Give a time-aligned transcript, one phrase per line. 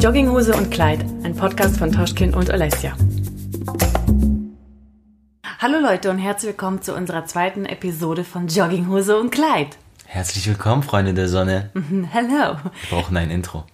[0.00, 2.96] Jogginghose und Kleid, ein Podcast von Toschkin und Alessia.
[5.58, 9.76] Hallo Leute und herzlich willkommen zu unserer zweiten Episode von Jogginghose und Kleid.
[10.06, 11.68] Herzlich willkommen, Freunde der Sonne.
[12.14, 12.56] Hallo.
[12.62, 13.64] Wir brauchen ein Intro.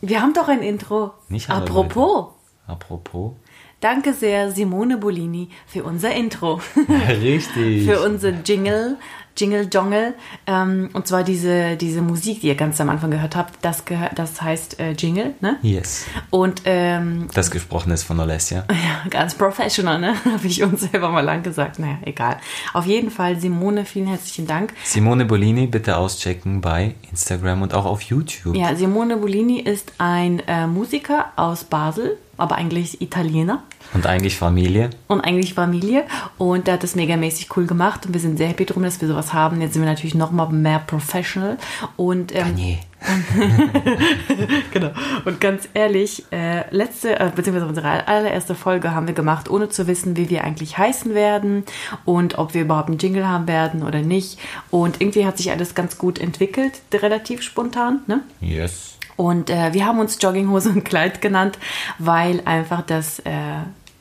[0.00, 1.12] Wir haben doch ein Intro.
[1.28, 2.26] Nicht hallo, Apropos.
[2.66, 3.32] Apropos.
[3.80, 6.62] Danke sehr, Simone Bolini, für unser Intro.
[7.20, 7.84] Richtig.
[7.84, 8.96] für unser Jingle,
[9.36, 10.14] Jingle Jongle.
[10.46, 14.10] Ähm, und zwar diese, diese Musik, die ihr ganz am Anfang gehört habt, das, gehör,
[14.14, 15.58] das heißt äh, Jingle, ne?
[15.62, 16.06] Yes.
[16.30, 18.64] Und ähm, Das gesprochen ist von Alessia.
[18.70, 20.14] ja, ganz professional, ne?
[20.24, 21.78] Habe ich uns selber mal lang gesagt.
[21.78, 22.36] Naja, egal.
[22.72, 24.72] Auf jeden Fall, Simone, vielen herzlichen Dank.
[24.84, 28.56] Simone Bolini bitte auschecken bei Instagram und auch auf YouTube.
[28.56, 33.62] Ja, Simone Bolini ist ein äh, Musiker aus Basel, aber eigentlich Italiener.
[33.92, 34.90] Und eigentlich Familie.
[35.06, 36.04] und eigentlich Familie.
[36.38, 39.08] Und der hat das megamäßig cool gemacht und wir sind sehr happy drum, dass wir
[39.08, 39.60] sowas haben.
[39.60, 41.58] Jetzt sind wir natürlich noch mal mehr professional.
[41.96, 42.78] Und ähm, Nee.
[44.72, 44.90] genau.
[45.24, 49.86] Und ganz ehrlich, äh, letzte, äh, beziehungsweise unsere allererste Folge haben wir gemacht, ohne zu
[49.86, 51.64] wissen, wie wir eigentlich heißen werden
[52.04, 54.38] und ob wir überhaupt einen Jingle haben werden oder nicht.
[54.70, 58.22] Und irgendwie hat sich alles ganz gut entwickelt, relativ spontan, ne?
[58.40, 58.93] Yes.
[59.16, 61.58] Und äh, wir haben uns Jogginghose und Kleid genannt,
[61.98, 63.32] weil einfach das äh,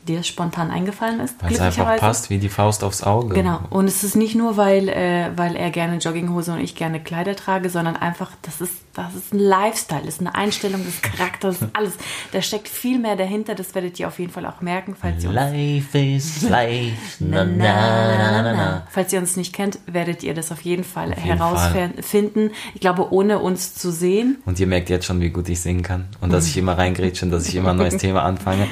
[0.07, 1.41] dir spontan eingefallen ist.
[1.41, 3.35] Weil es einfach passt wie die Faust aufs Auge.
[3.35, 3.59] Genau.
[3.69, 7.35] Und es ist nicht nur, weil, äh, weil er gerne Jogginghose und ich gerne Kleider
[7.35, 11.57] trage, sondern einfach, das ist, das ist ein Lifestyle, das ist eine Einstellung des Charakters,
[11.73, 11.93] alles.
[12.31, 15.29] Da steckt viel mehr dahinter, das werdet ihr auf jeden Fall auch merken, falls ihr
[15.29, 17.23] uns, Life is life.
[17.23, 18.87] Na, na, na, na, na.
[18.89, 22.51] falls ihr uns nicht kennt, werdet ihr das auf jeden Fall jeden herausfinden.
[22.73, 24.37] Ich glaube, ohne uns zu sehen.
[24.45, 26.07] Und ihr merkt jetzt schon, wie gut ich singen kann.
[26.21, 28.67] Und dass ich immer reingrätsche und dass ich immer ein neues Thema anfange.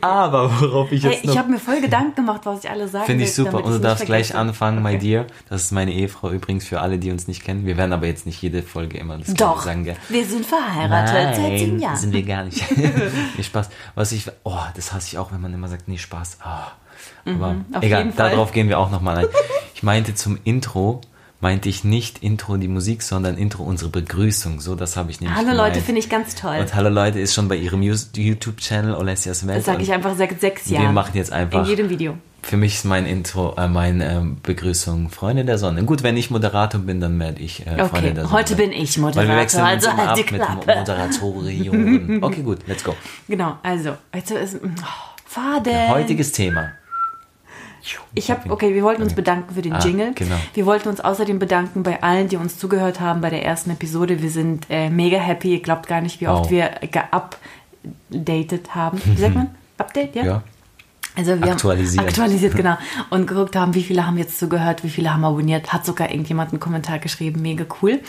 [0.00, 1.32] Aber worauf ich Hey, jetzt noch...
[1.32, 3.58] ich habe mir voll Gedanken gemacht, was ich alle sagen Finde ich will, super.
[3.58, 4.98] Und du ich's darfst gleich anfangen, my Okay.
[4.98, 5.26] dear.
[5.48, 7.66] Das ist meine Ehefrau übrigens für alle, die uns nicht kennen.
[7.66, 9.96] Wir werden aber jetzt nicht jede Folge immer das Doch, sagen, gell?
[10.08, 11.96] wir sind verheiratet seit sieben Jahren.
[11.96, 12.64] sind wir gar nicht.
[13.36, 13.70] nee, Spaß.
[13.94, 16.38] Was ich, oh, das hasse ich auch, wenn man immer sagt, nee, Spaß.
[16.42, 16.68] Ah.
[17.26, 19.26] Aber Mhm, egal, darauf gehen wir auch nochmal ein.
[19.74, 21.00] Ich meinte zum Intro,
[21.40, 24.60] meinte ich nicht Intro die Musik, sondern Intro unsere Begrüßung.
[24.60, 25.74] So, das habe ich nämlich Hallo gemeint.
[25.74, 26.58] Leute, finde ich ganz toll.
[26.58, 29.58] Und Hallo Leute ist schon bei ihrem YouTube-Channel Olesias Welt.
[29.58, 30.94] Das sage ich einfach seit sechs Wir Jahren.
[30.94, 32.14] machen jetzt einfach In jedem Video.
[32.42, 35.84] für mich ist mein Intro, äh, meine ähm, Begrüßung Freunde der Sonne.
[35.84, 38.32] Gut, wenn ich Moderator bin, dann werde ich äh, Freunde Okay, der Sonne.
[38.32, 40.76] heute bin ich Moderator, Weil wir wechseln uns also immer halt ab die mit.
[40.76, 42.22] Moderatorium.
[42.22, 42.94] Okay, gut, let's go.
[43.28, 44.84] Genau, also, jetzt ist, oh,
[45.24, 45.88] Faden.
[45.90, 46.70] Heutiges Thema.
[48.14, 50.12] Ich habe, okay, wir wollten uns bedanken für den Ah, Jingle.
[50.14, 50.36] genau.
[50.54, 54.22] Wir wollten uns außerdem bedanken bei allen, die uns zugehört haben bei der ersten Episode.
[54.22, 55.52] Wir sind äh, mega happy.
[55.54, 56.50] Ihr glaubt gar nicht, wie oft Wow.
[56.50, 56.70] wir
[58.10, 59.00] geupdatet haben.
[59.04, 59.50] Wie sagt man?
[59.78, 60.24] Update, ja?
[60.24, 60.42] Ja.
[61.16, 61.98] Also wir Aktualisiert.
[62.00, 62.76] Haben aktualisiert, genau.
[63.10, 65.72] Und geguckt haben, wie viele haben jetzt zugehört, wie viele haben abonniert.
[65.72, 67.42] Hat sogar irgendjemand einen Kommentar geschrieben.
[67.42, 68.00] Mega cool.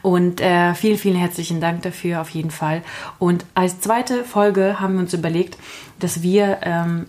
[0.00, 2.82] Und äh, vielen, vielen herzlichen Dank dafür, auf jeden Fall.
[3.18, 5.58] Und als zweite Folge haben wir uns überlegt,
[5.98, 6.58] dass wir...
[6.62, 7.06] Ähm,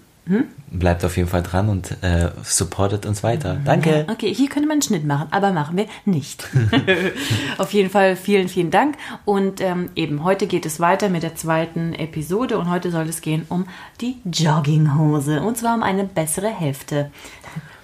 [0.72, 3.58] Bleibt auf jeden Fall dran und äh, supportet uns weiter.
[3.64, 4.06] Danke.
[4.10, 6.48] Okay, hier könnte man einen Schnitt machen, aber machen wir nicht.
[7.58, 8.98] Auf jeden Fall vielen, vielen Dank.
[9.24, 13.22] Und ähm, eben, heute geht es weiter mit der zweiten Episode und heute soll es
[13.22, 13.68] gehen um
[14.02, 15.42] die Jogginghose.
[15.42, 17.12] Und zwar um eine bessere Hälfte.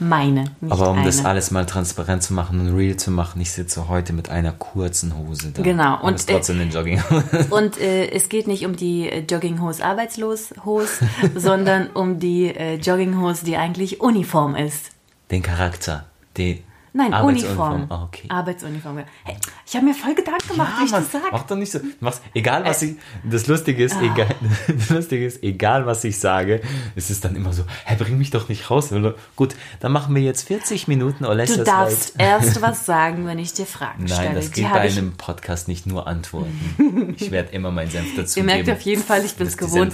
[0.04, 1.06] Meine, nicht Aber um eine.
[1.06, 4.52] das alles mal transparent zu machen und real zu machen, ich sitze heute mit einer
[4.52, 5.62] kurzen Hose da.
[5.62, 7.04] Genau, Und und, ist trotzdem eine Jogging.
[7.52, 12.78] Und äh, es geht nicht um die äh, Jogginghose arbeitslos Hose, sondern um die äh,
[12.78, 14.88] Jogginghose, die eigentlich Uniform ist.
[15.30, 16.06] Den Charakter.
[16.36, 16.64] Die
[16.94, 17.74] Nein, Arbeitsuniform.
[17.76, 17.92] Uniform.
[18.02, 18.28] Ah, okay.
[18.30, 18.98] Arbeitsuniform.
[19.24, 21.26] Hey, ich habe mir voll Gedanken gemacht, wie ich Mann, das sage.
[21.32, 21.80] Mach doch nicht so.
[22.02, 22.96] Mach's, egal was ich.
[23.24, 23.86] Das Lustige Ah.
[23.86, 24.36] ist, egal,
[24.68, 26.62] das Lustige ist, egal was ich sage,
[26.96, 28.90] ist es dann immer so, hey, bring mich doch nicht raus.
[29.38, 32.28] Gut, dann machen wir jetzt 40 Minuten Du Olesias darfst Welt.
[32.30, 34.26] erst was sagen, wenn ich dir Fragen stelle.
[34.26, 37.16] Nein, das geht bei einem Podcast nicht nur Antworten.
[37.18, 39.58] ich werde immer meinen Senf dazu Ihr merkt auf jeden Fall, ich bin es ist
[39.58, 39.94] gewohnt,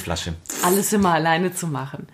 [0.64, 2.08] alles immer alleine zu machen.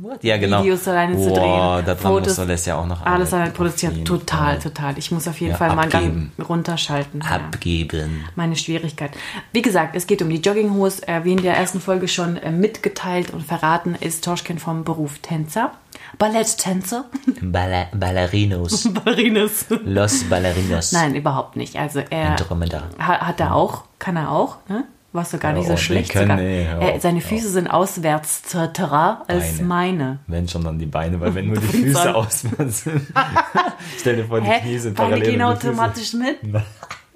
[0.00, 0.22] What?
[0.22, 0.62] Ja, genau.
[0.62, 4.04] Videos alleine zu Boah, drehen, da Fotos, muss Olesja auch noch Alles alleine produzieren.
[4.04, 4.70] Total, Fall.
[4.70, 4.98] total.
[4.98, 6.32] Ich muss auf jeden Ja, Fall mal abgeben.
[6.36, 7.20] Gang runterschalten.
[7.24, 7.36] Ja.
[7.36, 8.24] Abgeben.
[8.36, 9.10] Meine Schwierigkeit.
[9.52, 11.06] Wie gesagt, es geht um die Jogginghose.
[11.08, 15.18] Äh, wie in der ersten Folge schon äh, mitgeteilt und verraten, ist Toschkin vom Beruf
[15.20, 15.72] Tänzer.
[16.18, 17.04] Balletttänzer.
[17.42, 18.88] Balla Ballerinos.
[19.04, 19.66] Ballerinas.
[19.84, 20.92] Los Ballerinos.
[20.92, 21.76] Nein, überhaupt nicht.
[21.76, 22.84] Also er Andromeda.
[22.98, 24.84] hat, hat er auch, kann er auch, ne?
[25.18, 26.12] Warst du gar nicht Ja, so die schlecht.
[26.12, 27.26] können, nee, ja, er, seine ja.
[27.26, 28.42] Füße sind auswärts
[28.72, 30.20] terra als meine.
[30.28, 33.04] Wenn schon dann die Beine, weil wenn nur die Füße auswärts sind.
[33.98, 34.78] Stell dir vor, die Knie Hä?
[34.78, 35.30] sind Beine parallel.
[35.32, 36.38] gehen automatisch mit?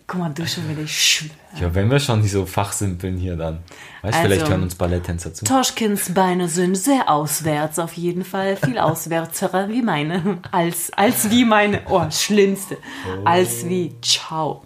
[0.08, 0.82] Guck mal, du schon wieder.
[1.60, 3.60] Ja, wenn wir schon nicht so fachsimpeln hier dann.
[4.02, 5.44] Weißt Also, vielleicht hören uns Balletttänzer zu.
[5.44, 8.56] Toschkins Beine sind sehr auswärts auf jeden Fall.
[8.56, 10.38] Viel auswärtserer wie meine.
[10.50, 11.82] Als, als wie meine.
[11.88, 12.78] Oh, schlimmste.
[13.25, 13.94] Als wie.
[14.02, 14.64] Ciao.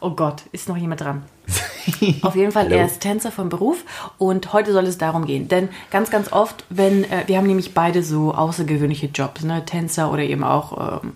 [0.00, 1.22] Oh Gott, ist noch jemand dran?
[2.22, 3.84] Auf jeden Fall, er ist Tänzer vom Beruf
[4.18, 5.48] und heute soll es darum gehen.
[5.48, 9.64] Denn ganz, ganz oft, wenn, äh, wir haben nämlich beide so außergewöhnliche Jobs, ne?
[9.64, 11.12] Tänzer oder eben auch ähm,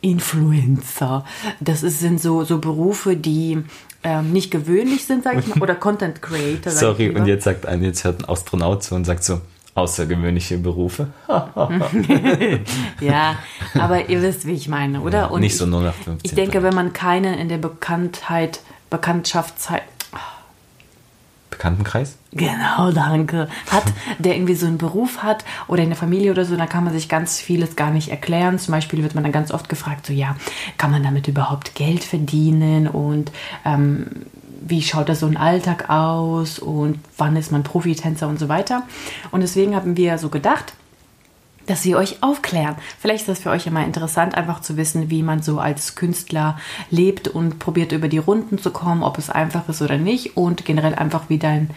[0.00, 1.24] Influencer.
[1.60, 3.62] Das ist, sind so, so Berufe, die
[4.04, 6.72] ähm, nicht gewöhnlich sind, sag ich mal, oder Content Creator.
[6.72, 9.40] Sorry, und jetzt sagt ein, jetzt hört ein Astronaut zu und sagt so,
[9.74, 11.08] außergewöhnliche Berufe.
[13.00, 13.38] Ja,
[13.74, 15.30] aber ihr wisst, wie ich meine, oder?
[15.30, 16.18] Und nicht so ich, 0815.
[16.22, 19.82] Ich denke, wenn man keine in der Bekanntheit, Bekanntschaftszeit,
[21.58, 22.16] Bekanntenkreis?
[22.32, 23.48] Genau, danke.
[23.68, 23.82] Hat,
[24.20, 26.92] der irgendwie so einen Beruf hat oder in der Familie oder so, dann kann man
[26.92, 28.58] sich ganz vieles gar nicht erklären.
[28.60, 30.36] Zum Beispiel wird man dann ganz oft gefragt, so ja,
[30.76, 33.32] kann man damit überhaupt Geld verdienen und
[33.64, 34.06] ähm,
[34.60, 38.84] wie schaut da so ein Alltag aus und wann ist man Profitänzer und so weiter.
[39.32, 40.74] Und deswegen haben wir so gedacht,
[41.68, 42.76] dass sie euch aufklären.
[42.98, 46.58] Vielleicht ist das für euch immer interessant, einfach zu wissen, wie man so als Künstler
[46.90, 50.64] lebt und probiert über die Runden zu kommen, ob es einfach ist oder nicht und
[50.64, 51.70] generell einfach, wie dein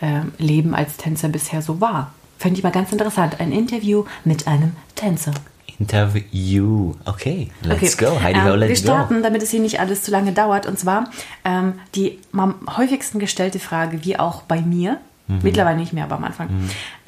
[0.00, 2.12] äh, Leben als Tänzer bisher so war.
[2.38, 3.40] Fände ich mal ganz interessant.
[3.40, 5.32] Ein Interview mit einem Tänzer.
[5.78, 6.94] Interview.
[7.04, 8.20] Okay, let's go.
[8.22, 8.94] Heidi, ähm, let's wir go.
[8.96, 10.66] starten, damit es hier nicht alles zu lange dauert.
[10.66, 11.10] Und zwar
[11.44, 14.98] ähm, die am häufigsten gestellte Frage, wie auch bei mir,
[15.28, 15.40] Mhm.
[15.42, 16.48] mittlerweile nicht mehr, aber am Anfang.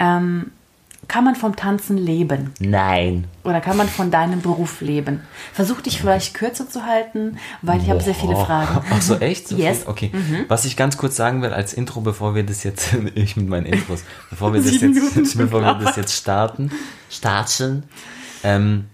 [0.01, 0.51] Ähm,
[1.09, 2.53] kann man vom Tanzen leben?
[2.61, 3.25] Nein.
[3.43, 5.21] Oder kann man von deinem Beruf leben?
[5.55, 8.37] Versuch dich vielleicht kürzer zu halten, weil ich habe sehr viele.
[8.37, 8.85] Fragen.
[8.91, 9.49] Ach so, echt?
[9.49, 9.79] So Yes.
[9.79, 9.89] viel?
[9.89, 10.13] Okay.
[10.49, 13.67] Was ich ganz kurz sagen will als Intro, bevor wir das jetzt, ich mit meinen
[13.67, 16.71] Intros, bevor wir das jetzt, bevor wir das jetzt starten,
[17.11, 17.85] starten,
[18.45, 18.85] ähm,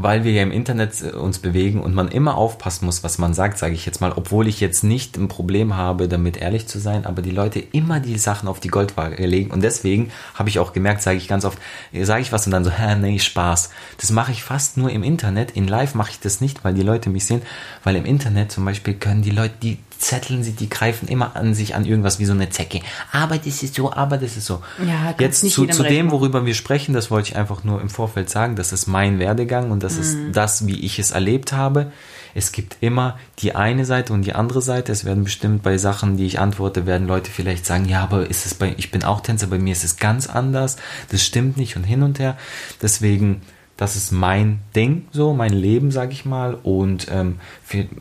[0.00, 3.34] weil wir ja im Internet äh, uns bewegen und man immer aufpassen muss, was man
[3.34, 6.78] sagt, sage ich jetzt mal, obwohl ich jetzt nicht ein Problem habe, damit ehrlich zu
[6.78, 10.60] sein, aber die Leute immer die Sachen auf die Goldwaage legen und deswegen habe ich
[10.60, 11.58] auch gemerkt, sage ich ganz oft,
[11.92, 13.70] äh, sage ich was und dann so, hä, nee, Spaß.
[14.00, 16.82] Das mache ich fast nur im Internet, in Live mache ich das nicht, weil die
[16.82, 17.42] Leute mich sehen,
[17.82, 21.54] weil im Internet zum Beispiel können die Leute, die zetteln sie, die greifen immer an
[21.54, 22.80] sich an irgendwas wie so eine Zecke.
[23.12, 24.62] Aber das ist so, aber das ist so.
[24.86, 28.30] Ja, Jetzt zu, zu dem, worüber wir sprechen, das wollte ich einfach nur im Vorfeld
[28.30, 28.56] sagen.
[28.56, 30.00] Das ist mein Werdegang und das Mhm.
[30.00, 31.92] ist das, wie ich es erlebt habe.
[32.34, 34.92] Es gibt immer die eine Seite und die andere Seite.
[34.92, 38.46] Es werden bestimmt bei Sachen, die ich antworte, werden Leute vielleicht sagen, ja, aber ist
[38.46, 40.76] es bei, ich bin auch Tänzer, bei mir ist es ganz anders.
[41.10, 42.36] Das stimmt nicht und hin und her.
[42.82, 43.42] Deswegen,
[43.78, 46.58] das ist mein Ding, so mein Leben, sag ich mal.
[46.62, 47.38] Und ähm,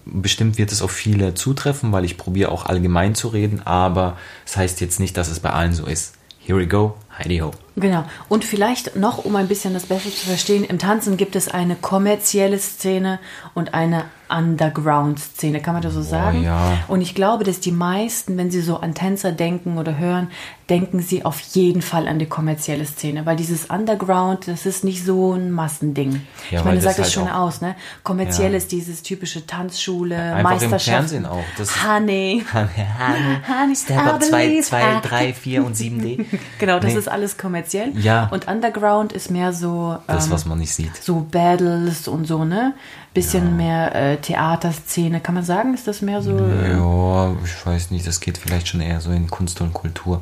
[0.05, 3.61] bestimmt wird es auf viele zutreffen, weil ich probiere auch allgemein zu reden.
[3.63, 6.15] Aber es heißt jetzt nicht, dass es bei allen so ist.
[6.39, 7.51] Here we go, Heidi ho.
[7.79, 8.03] Genau.
[8.27, 11.75] Und vielleicht noch, um ein bisschen das besser zu verstehen, im Tanzen gibt es eine
[11.75, 13.19] kommerzielle Szene
[13.53, 16.43] und eine Underground-Szene, kann man das so sagen?
[16.43, 16.79] ja.
[16.89, 20.29] Und ich glaube, dass die meisten, wenn sie so an Tänzer denken oder hören,
[20.69, 25.05] denken sie auf jeden Fall an die kommerzielle Szene, weil dieses Underground, das ist nicht
[25.05, 26.21] so ein Massending.
[26.51, 27.75] Ja, ich meine, das sagt es halt schon aus, ne?
[28.03, 28.57] Kommerziell Ja.
[28.57, 30.83] ist dieses typische Tanzschule, Einfach im Meisterschaft.
[30.97, 31.43] Fernsehen auch.
[31.57, 32.43] Das Honey.
[32.51, 36.25] Honey, Step I up 2, believe 2, I- 3, 4 und 7D.
[36.59, 36.99] Genau, das Nee.
[36.99, 37.66] ist alles kommerziell.
[37.97, 38.27] Ja.
[38.31, 39.97] Und Underground ist mehr so.
[40.07, 40.95] Das, ähm, was man nicht sieht.
[40.97, 42.73] so Battles und so, ne?
[43.13, 45.73] Bisschen mehr äh, Theaterszene, kann man sagen?
[45.73, 46.37] Ist das mehr so?
[46.37, 50.21] äh, Ja, ich weiß nicht, das geht vielleicht schon eher so in Kunst und Kultur.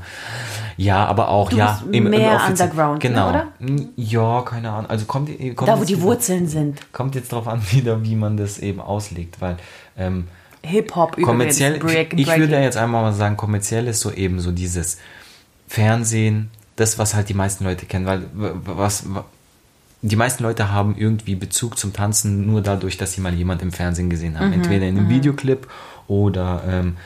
[0.77, 1.81] Ja, aber auch, Du ja.
[1.86, 3.30] bist mehr offizie- Underground, ne, genau.
[3.30, 3.47] oder?
[3.97, 4.89] Ja, keine Ahnung.
[4.89, 6.80] Also kommt, kommt Da, wo die wieder- Wurzeln sind.
[6.94, 9.57] Kommt jetzt drauf an, wieder, wie man das eben auslegt, weil
[9.97, 10.27] ähm,
[10.63, 11.77] Hip-Hop kommerziell.
[11.80, 14.97] Break, ich, ich würde ja jetzt einmal mal sagen, kommerziell ist so eben so dieses
[15.68, 19.04] Fernsehen, das, was halt die meisten Leute kennen, weil was,
[20.02, 23.72] die meisten Leute haben irgendwie Bezug zum Tanzen nur dadurch, dass sie mal jemand im
[23.72, 24.54] Fernsehen gesehen Mhm, haben.
[24.54, 25.68] Entweder in einem Videoclip
[26.08, 26.98] oder ähm,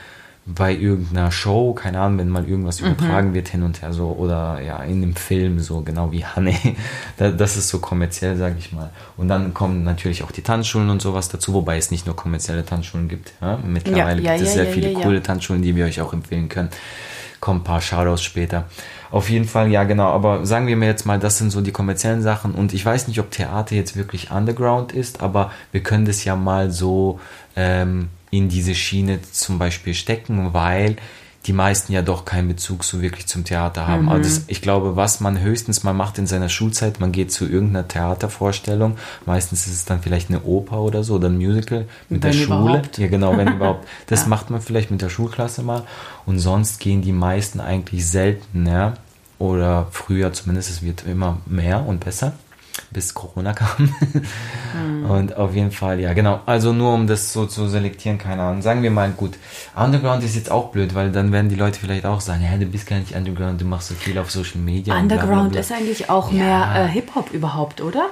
[0.52, 4.60] bei irgendeiner Show, keine Ahnung, wenn mal irgendwas übertragen wird hin und her so oder
[4.62, 6.56] ja, in einem Film so, genau wie Hanne.
[7.18, 8.90] Da- Das ist so kommerziell, sage ich mal.
[9.16, 12.66] Und dann kommen natürlich auch die Tanzschulen und sowas dazu, wobei es nicht nur kommerzielle
[12.66, 13.32] Tanzschulen gibt.
[13.42, 13.58] Ja?
[13.64, 16.70] Mittlerweile Ja, ja, gibt es sehr viele coole Tanzschulen, die wir euch auch empfehlen können.
[17.40, 18.66] Kommen ein paar Shoutouts später.
[19.12, 21.72] Auf jeden Fall, ja genau, aber sagen wir mir jetzt mal, das sind so die
[21.72, 22.54] kommerziellen Sachen.
[22.54, 26.36] Und ich weiß nicht, ob Theater jetzt wirklich Underground ist, aber wir können das ja
[26.36, 27.20] mal so
[27.56, 30.98] ähm, in diese Schiene zum Beispiel stecken, weil
[31.50, 34.04] die meisten ja doch keinen Bezug so wirklich zum Theater haben.
[34.04, 34.10] Mhm.
[34.10, 37.46] Also das, ich glaube, was man höchstens mal macht in seiner Schulzeit, man geht zu
[37.48, 42.22] irgendeiner Theatervorstellung, meistens ist es dann vielleicht eine Oper oder so oder ein Musical mit
[42.24, 42.60] Wenn der Schule.
[42.60, 42.98] überhaupt.
[43.00, 43.88] Ja, genau, wenn überhaupt.
[44.06, 44.28] Das Ja.
[44.28, 45.84] macht man vielleicht mit der Schulklasse mal.
[46.28, 48.94] Und sonst gehen die meisten eigentlich seltener
[49.40, 52.34] oder früher zumindest, es wird immer mehr und besser,
[52.92, 53.94] bis Corona kam.
[54.74, 55.10] Hm.
[55.10, 56.42] Und auf jeden Fall, ja, genau.
[56.46, 58.62] Also nur um das so zu selektieren, keine Ahnung.
[58.62, 59.38] Sagen wir mal, gut,
[59.76, 62.66] Underground ist jetzt auch blöd, weil dann werden die Leute vielleicht auch sagen, ja, du
[62.66, 64.96] bist gar nicht Underground, du machst so viel auf Social Media.
[64.98, 65.62] und bla, bla, Underground bla.
[65.62, 66.38] ist eigentlich auch Ja.
[66.44, 68.08] mehr äh, Hip-Hop überhaupt, oder?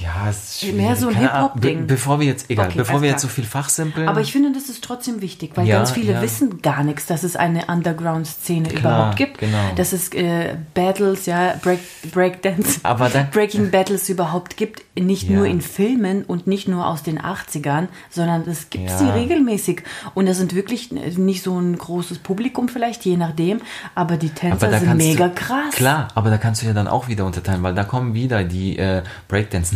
[0.00, 0.76] Ja, es ist schwierig.
[0.76, 1.16] Mehr so ein.
[1.16, 1.80] Hip-Hop-Ding.
[1.80, 3.10] Be bevor wir jetzt, egal, Okay, bevor wir klar.
[3.12, 4.08] jetzt so viel fachsimpeln.
[4.08, 6.22] Aber ich finde, das ist trotzdem wichtig, weil Ja, ganz viele ja.
[6.22, 9.38] wissen gar nichts, dass es eine Underground-Szene überhaupt gibt.
[9.38, 9.58] genau.
[9.76, 11.80] Dass es äh, Battles, ja, Break,
[12.10, 14.82] Breakdance, Aber da- Breaking Battles überhaupt gibt.
[14.94, 15.36] Nicht Ja.
[15.36, 19.82] nur in Filmen und nicht nur aus den 80ern, sondern es gibt sie regelmäßig.
[20.14, 23.60] Und das sind wirklich nicht so ein großes Publikum vielleicht, je nachdem,
[23.94, 25.74] aber die Tänzer da sind mega du, krass.
[25.74, 28.76] Klar, aber da kannst du ja dann auch wieder unterteilen, weil da kommen wieder die
[28.78, 29.02] äh,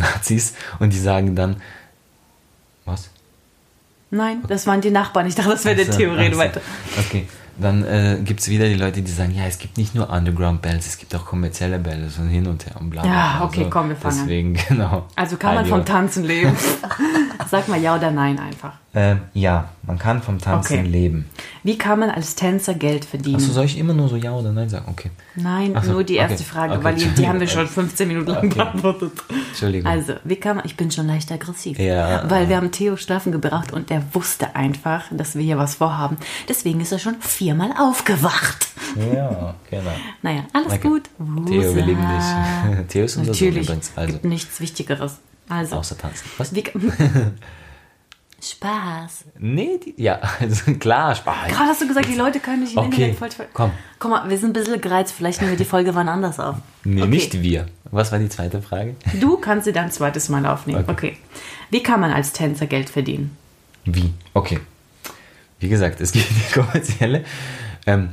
[0.07, 1.57] Breakdance-Nazis und die sagen dann,
[2.85, 3.11] was?
[4.11, 5.27] Nein, das waren die Nachbarn.
[5.27, 6.61] Ich dachte, das wäre der Ach so, Theorie weiter.
[6.99, 7.27] Okay,
[7.59, 10.87] dann äh, gibt es wieder die Leute, die sagen, ja, es gibt nicht nur Underground-Bands,
[10.87, 13.11] es gibt auch kommerzielle Bands und hin und her und bla bla.
[13.11, 14.27] Ja, okay, komm, wir fangen an.
[14.27, 15.07] Deswegen, genau.
[15.17, 16.57] Also kann man vom Tanzen leben?
[17.51, 18.73] Sag mal ja oder nein einfach.
[18.95, 20.89] Ähm, ja, man kann vom Tanzen Okay.
[20.89, 21.27] leben.
[21.63, 23.37] Wie kann man als Tänzer Geld verdienen?
[23.37, 24.87] Achso, soll ich immer nur so ja oder nein sagen?
[24.89, 25.11] Okay.
[25.35, 28.09] Nein, so, nur die erste okay, Frage, okay, weil die, die haben wir schon 15
[28.09, 29.13] Minuten lang beantwortet.
[29.49, 29.91] Entschuldigung.
[29.91, 31.79] Also, wie kann man, ich bin schon leicht aggressiv.
[31.79, 32.29] Ja.
[32.31, 36.17] Weil wir haben Theo schlafen gebracht und der wusste einfach, dass wir hier was vorhaben.
[36.49, 38.69] Deswegen ist er schon viermal aufgewacht.
[38.97, 39.91] Ja, genau.
[40.23, 41.11] Naja, alles gut.
[41.47, 42.87] Theo, wir lieben dich.
[42.89, 43.93] Theo ist unser Sohn Natürlich, übrigens.
[43.95, 45.19] Also, gibt nichts Wichtigeres.
[45.49, 46.25] Also, außer tanzen.
[46.39, 46.55] Was?
[46.55, 46.63] wie,
[48.43, 49.25] Spaß.
[49.39, 51.49] Nee, die, ja, also klar, Spaß.
[51.49, 53.31] Gerade hast du gesagt, die Leute können nicht im Okay, Internet voll...
[53.31, 53.71] voll- komm.
[53.99, 55.15] Guck mal, wir sind ein bisschen gereizt.
[55.17, 56.57] Vielleicht nehmen wir die Folge wann anders auf.
[56.85, 57.11] Nee, Okay.
[57.11, 57.67] nicht wir.
[57.91, 58.95] Was war die zweite Frage?
[59.21, 60.81] Du kannst sie dann ein zweites Mal aufnehmen.
[60.81, 60.91] Okay.
[60.93, 61.17] Okay.
[61.71, 63.37] Wie kann man als Tänzer Geld verdienen?
[63.85, 64.13] Wie?
[64.35, 64.61] Okay.
[65.61, 67.25] Wie gesagt, es gibt die kommerzielle.
[67.87, 68.11] Ähm,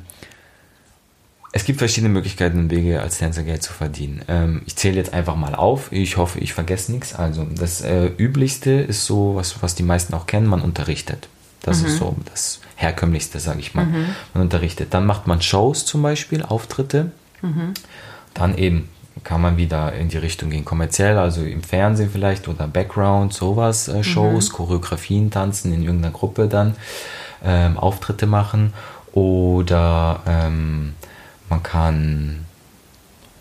[1.56, 4.24] es gibt verschiedene Möglichkeiten und Wege, als Tänzer Geld zu verdienen.
[4.28, 5.92] Ähm, ich zähle jetzt einfach mal auf.
[5.92, 7.14] Ich hoffe, ich vergesse nichts.
[7.14, 11.30] Also, das äh, Üblichste ist so, was, was die meisten auch kennen, man unterrichtet.
[11.62, 13.86] Das ist so das Herkömmlichste, sage ich mal.
[14.34, 14.94] Man unterrichtet.
[14.94, 17.12] Dann macht man Shows zum Beispiel, Auftritte.
[18.34, 18.90] Dann eben
[19.24, 23.88] kann man wieder in die Richtung gehen, kommerziell, also im Fernsehen vielleicht oder Background, sowas,
[23.88, 26.76] äh, Shows, Choreografien tanzen in irgendeiner Gruppe dann,
[27.44, 28.74] ähm, Auftritte machen
[29.14, 30.94] oder ähm,
[31.54, 32.46] man kann,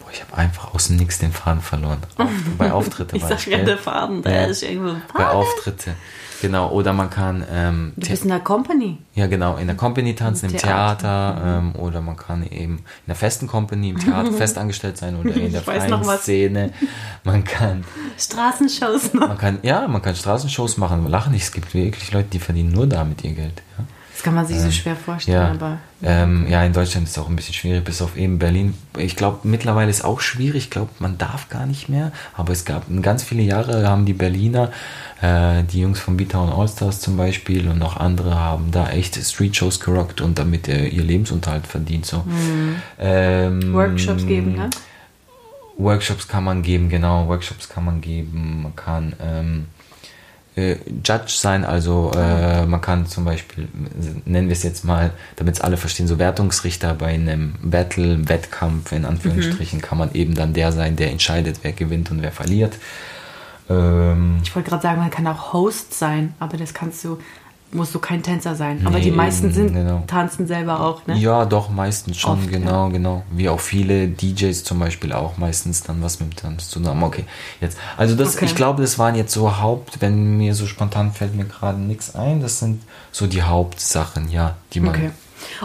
[0.00, 1.98] boah, ich habe einfach aus dem Nix den Faden verloren.
[2.18, 2.28] Auf,
[2.58, 3.66] bei Auftritte Ich war sag ja, gell?
[3.66, 4.46] der Faden, der Ja.
[4.48, 4.94] ist irgendwo...
[5.14, 5.94] Bei Auftritte,
[6.42, 8.98] genau, oder man kann ähm, Du bist in der Company.
[9.14, 10.98] ja, genau, in der Company tanzen, im Im Theater.
[11.36, 15.34] Theater, ähm, oder man kann eben in der festen Company, im Theater festangestellt sein oder
[15.34, 16.04] in der Ich freien.
[16.18, 16.70] Szene.
[17.24, 17.84] Man kann,
[18.18, 21.44] Straßenshows man kann, ja, man kann Straßenshows machen, lachen nicht.
[21.44, 23.62] Es gibt wirklich Leute, die verdienen nur damit ihr Geld.
[23.78, 23.84] Ja,
[24.22, 25.78] Das kann man sich so schwer vorstellen, ja, aber...
[26.00, 28.72] ähm, ja in Deutschland ist es auch ein bisschen schwierig, bis auf eben Berlin.
[28.96, 30.64] Ich glaube, mittlerweile ist auch schwierig.
[30.64, 32.12] Ich glaube, man darf gar nicht mehr.
[32.36, 34.70] Aber es gab ganz viele Jahre, haben die Berliner,
[35.22, 39.80] äh, die Jungs von B-Town Allstars zum Beispiel und noch andere haben da echt Street-Shows
[39.80, 42.06] gerockt und damit äh, ihr Lebensunterhalt verdient.
[42.06, 42.24] So.
[43.00, 43.72] Ähm, Mhm.
[43.72, 44.70] Workshops geben, ne?
[45.78, 48.60] Workshops kann man geben, genau, Workshops kann man geben.
[48.62, 49.66] Man kann ähm,
[50.56, 53.68] äh, Judge sein, also äh, man kann zum Beispiel,
[54.24, 58.92] nennen wir es jetzt mal, damit es alle verstehen, so Wertungsrichter bei einem Battle, Wettkampf
[58.92, 62.74] in Anführungsstrichen, kann man eben dann der sein, der entscheidet, wer gewinnt und wer verliert.
[63.70, 67.18] Ähm, Ich wollte gerade sagen, man kann auch Host sein, aber das kannst du,
[67.72, 68.80] musst du kein Tänzer sein.
[68.86, 70.04] Aber Nee, die meisten sind, genau.
[70.06, 71.16] tanzen selber auch, ne?
[71.16, 73.22] Ja, doch, meistens schon, Oft, genau, genau.
[73.30, 77.02] Wie auch viele DJs zum Beispiel auch meistens dann was mit dem Tanz zu haben.
[77.02, 77.24] Okay,
[77.60, 77.78] jetzt.
[77.96, 78.44] Also das, Okay.
[78.44, 82.14] ich glaube, das waren jetzt so Haupt, wenn mir so spontan fällt mir gerade nichts
[82.14, 84.90] ein, das sind so die Hauptsachen, ja, die man.
[84.94, 85.10] Okay.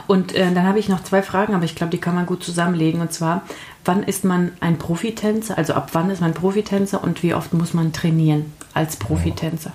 [0.08, 2.44] Und äh, dann habe ich noch zwei Fragen, aber ich glaube, die kann man gut
[2.44, 3.00] zusammenlegen.
[3.02, 3.44] Und zwar,
[3.86, 5.58] wann ist man ein Profitänzer?
[5.58, 9.74] Also ab wann ist man Profitänzer und wie oft muss man trainieren als Profitänzer?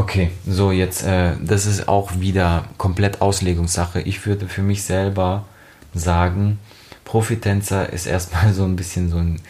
[0.00, 4.00] Okay, so jetzt, äh, das ist auch wieder komplett Auslegungssache.
[4.00, 5.44] Ich würde für mich selber
[5.92, 6.58] sagen,
[7.04, 9.40] Profitänzer ist erstmal so ein bisschen so ein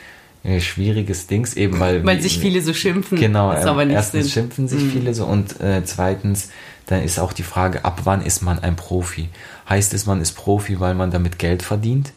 [0.42, 2.04] äh, schwieriges Dings, eben weil.
[2.04, 4.32] Weil sich viele so schimpfen, Genau, es ähm, aber nicht erstens sind.
[4.32, 4.90] schimpfen sich Mhm.
[4.90, 6.50] viele so und äh, zweitens,
[6.86, 9.28] dann ist auch die Frage, ab wann ist man ein Profi?
[9.68, 12.12] Heißt es, man ist Profi, weil man damit Geld verdient?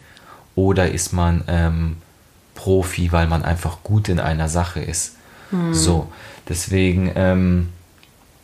[0.56, 1.98] Oder ist man ähm,
[2.56, 5.18] Profi, weil man einfach gut in einer Sache ist?
[5.52, 5.74] Mhm.
[5.74, 6.08] So,
[6.50, 7.70] deswegen, ähm,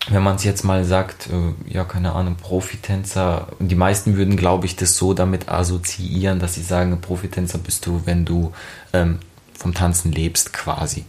[0.09, 4.65] wenn man es jetzt mal sagt, äh, ja, keine Ahnung, Profitänzer, die meisten würden, glaube
[4.65, 8.51] ich, das so damit assoziieren, dass sie sagen, Profitänzer bist du, wenn du
[8.93, 9.19] ähm,
[9.57, 11.05] vom Tanzen lebst, quasi.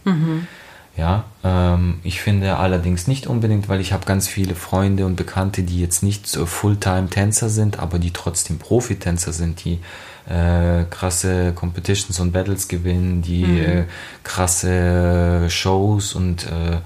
[0.97, 5.63] Ja, ähm, ich finde allerdings nicht unbedingt, weil ich habe ganz viele Freunde und Bekannte,
[5.63, 9.79] die jetzt nicht so Fulltime-Tänzer sind, aber die trotzdem Profitänzer sind, die
[10.29, 13.85] äh, krasse Competitions und Battles gewinnen, die äh,
[14.23, 16.77] krasse Shows und äh,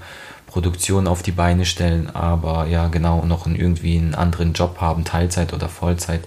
[0.56, 5.04] Produktionen auf die Beine stellen, aber ja genau noch einen, irgendwie einen anderen Job haben,
[5.04, 6.22] Teilzeit oder Vollzeit.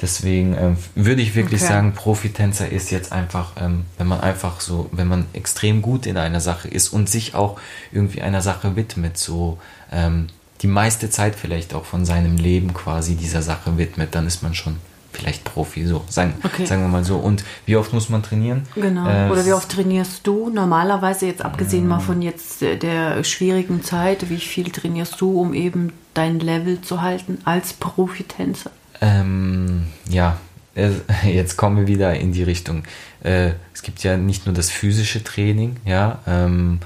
[0.00, 1.72] Deswegen ähm, würde ich wirklich Okay.
[1.72, 6.16] sagen, Profitänzer ist jetzt einfach, ähm, wenn man einfach so, wenn man extrem gut in
[6.16, 7.60] einer Sache ist und sich auch
[7.92, 9.58] irgendwie einer Sache widmet, so
[9.92, 10.26] ähm,
[10.62, 14.54] die meiste Zeit vielleicht auch von seinem Leben quasi dieser Sache widmet, dann ist man
[14.56, 14.78] schon
[15.12, 16.66] vielleicht Profi, so sagen, Okay.
[16.66, 17.16] sagen wir mal so.
[17.16, 18.62] Und wie oft muss man trainieren?
[18.74, 19.08] Genau.
[19.08, 23.82] Äh, Oder wie oft trainierst du normalerweise, jetzt abgesehen mal von jetzt äh, der schwierigen
[23.82, 28.70] Zeit, wie viel trainierst du, um eben dein Level zu halten als Profitänzer?
[29.00, 30.36] Ähm, ja,
[31.24, 32.84] jetzt kommen wir wieder in die Richtung.
[33.22, 36.18] Äh, es gibt ja nicht nur das physische Training, ja.
[36.26, 36.80] Ähm,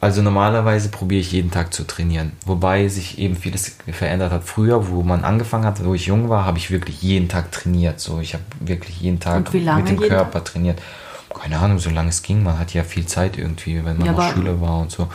[0.00, 4.44] also normalerweise probiere ich jeden Tag zu trainieren, wobei sich eben vieles verändert hat.
[4.44, 7.98] Früher, wo man angefangen hat, wo ich jung war, habe ich wirklich jeden Tag trainiert.
[7.98, 10.80] So, ich habe wirklich jeden Tag mit dem Körper trainiert.
[11.40, 12.42] Keine Ahnung, so lange es ging.
[12.42, 15.08] Man hat ja viel Zeit irgendwie, wenn man Ja, noch Schüler war und so.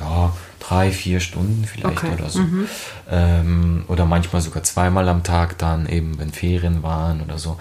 [0.00, 2.40] Ja, drei, vier Stunden vielleicht Okay, oder so.
[3.10, 7.58] Ähm, oder manchmal sogar zweimal am Tag dann eben, wenn Ferien waren oder so.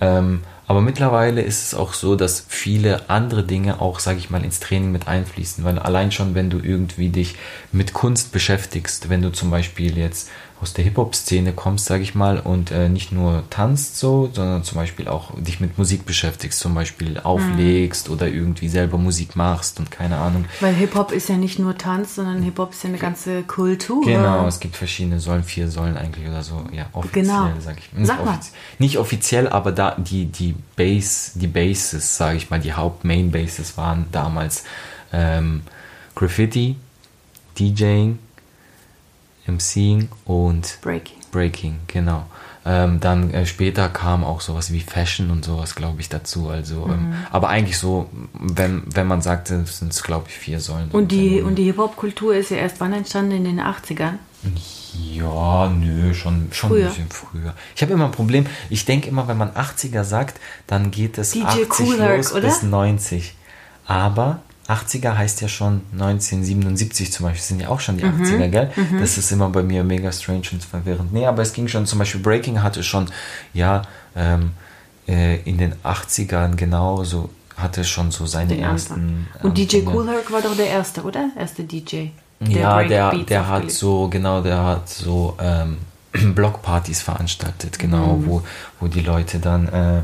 [0.00, 4.44] Ähm, aber mittlerweile ist es auch so, dass viele andere Dinge auch, sage ich mal,
[4.44, 5.64] ins Training mit einfließen.
[5.64, 7.36] Weil allein schon, wenn du irgendwie dich
[7.72, 10.28] mit Kunst beschäftigst, wenn du zum Beispiel jetzt
[10.60, 14.76] aus der Hip-Hop-Szene kommst, sage ich mal, und äh, nicht nur tanzt so, sondern zum
[14.76, 19.90] Beispiel auch dich mit Musik beschäftigst, zum Beispiel auflegst oder irgendwie selber Musik machst und
[19.92, 20.46] keine Ahnung.
[20.60, 24.04] Weil Hip-Hop ist ja nicht nur Tanz, sondern Hip-Hop ist ja eine ganze Kultur.
[24.04, 26.64] Genau, es gibt verschiedene Säulen, vier Säulen eigentlich oder so.
[26.72, 27.48] Ja, offiziell, Genau.
[27.60, 27.92] sag ich.
[27.92, 28.34] Nicht, Sag mal.
[28.34, 33.76] offiz- nicht offiziell, aber da die, die Base, die Bases, sage ich mal, die Haupt-Main-Bases
[33.76, 34.64] waren damals
[35.12, 35.62] ähm,
[36.16, 36.76] Graffiti,
[37.58, 38.18] DJing,
[39.48, 41.16] MCing und Breaking.
[41.32, 42.26] Breaking, genau.
[42.64, 46.48] Ähm, dann äh, später kam auch sowas wie Fashion und sowas, glaube ich, dazu.
[46.50, 46.92] Also, Mhm.
[46.92, 50.90] ähm, aber eigentlich so, wenn, wenn man sagte, sind es, glaube ich, vier Säulen.
[50.90, 53.32] Und die, und die Hip-Hop-Kultur ist ja erst wann entstanden?
[53.32, 54.14] In den 80ern?
[55.12, 56.82] Ja, nö, schon, schon Früher.
[56.86, 57.54] ein bisschen früher.
[57.74, 61.32] Ich habe immer ein Problem, ich denke immer, wenn man 80er sagt, dann geht es
[61.32, 62.42] DJ 80 Kool Herc, los oder?
[62.42, 63.34] bis 90.
[63.86, 68.22] Aber 80er heißt ja schon 1977 zum Beispiel, sind ja auch schon die Mhm.
[68.22, 68.70] 80er, gell?
[69.00, 71.12] Das ist immer bei mir mega strange und verwirrend.
[71.12, 73.06] Nee, aber es ging schon, zum Beispiel Breaking hatte schon,
[73.54, 73.82] ja,
[74.14, 74.50] ähm,
[75.08, 78.92] äh, in den 80ern genauso, hatte schon so seine Den ersten.
[78.94, 79.26] Anfang.
[79.42, 79.90] Und DJ Anfänge.
[79.96, 81.30] Cool Herc war doch der erste, oder?
[81.36, 82.08] Erste DJ.
[82.40, 85.78] ja, der, der hat so, genau, der hat so ähm,
[86.34, 88.26] Blockpartys veranstaltet, genau, Mhm.
[88.26, 88.42] wo,
[88.80, 90.02] wo die Leute dann äh,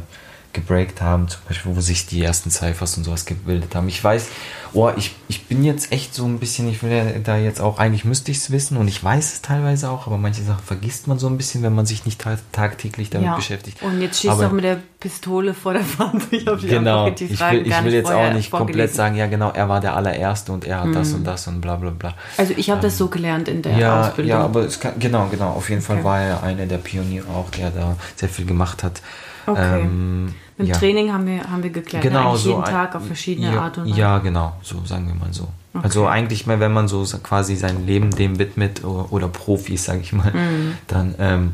[0.55, 3.89] gebreakt haben, zum Beispiel, wo sich die ersten Cyphers und sowas gebildet haben.
[3.89, 4.29] Ich weiß,
[4.73, 7.79] oh, ich, ich bin jetzt echt so ein bisschen, ich will ja da jetzt auch,
[7.79, 11.07] eigentlich müsste ich es wissen und ich weiß es teilweise auch, aber manche Sachen vergisst
[11.07, 13.37] man so ein bisschen, wenn man sich nicht ta tagtäglich damit ja.
[13.37, 13.83] beschäftigt.
[13.83, 16.23] Und jetzt schießt Aber- du auch mit der Pistole vor der Wand.
[16.31, 18.93] Ich habe Genau, die ich will, ich will jetzt auch nicht komplett.
[18.93, 18.97] Mhm.
[18.97, 21.77] sagen, ja genau, er war der allererste und er hat das und das und bla
[21.77, 22.15] bla bla.
[22.37, 24.31] Also ich habe das so gelernt in der ja, Ausbildung.
[24.31, 25.51] Ja, aber es kann, genau, genau.
[25.51, 26.05] Auf jeden Fall Okay.
[26.05, 29.03] war er einer der Pioniere auch, der da sehr viel gemacht hat.
[29.47, 29.81] Okay.
[29.83, 30.77] Ähm, Im ja.
[30.77, 32.03] Training haben wir, haben wir geklärt.
[32.03, 32.29] Genau, ne?
[32.29, 33.99] Eigentlich so jeden Tag auf verschiedene ja, Art und Weise.
[34.01, 35.49] Ja, genau, so sagen wir mal so.
[35.83, 40.01] Also eigentlich mal, wenn man so quasi sein Leben dem widmet oder, oder Profis, sage
[40.01, 40.75] ich mal, Mhm.
[40.87, 41.53] dann ähm,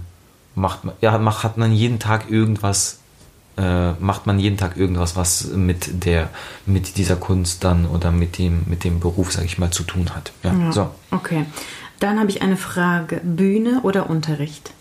[0.54, 2.98] macht man, ja, macht, hat man jeden Tag irgendwas,
[3.56, 6.28] äh, macht man jeden Tag irgendwas, was mit der,
[6.66, 10.10] mit dieser Kunst dann oder mit dem, mit dem Beruf, sage ich mal, zu tun
[10.14, 10.32] hat.
[10.42, 10.90] Ja, Ja, so.
[11.10, 11.46] Okay.
[11.98, 13.20] Dann habe ich eine Frage.
[13.24, 14.72] Bühne oder Unterricht?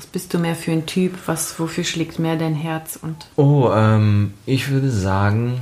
[0.00, 1.12] Was bist du mehr für ein Typ?
[1.26, 2.98] Was, wofür schlägt mehr dein Herz?
[3.00, 5.60] Und Oh, ähm, ich würde sagen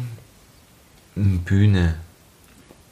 [1.17, 1.97] Bühne.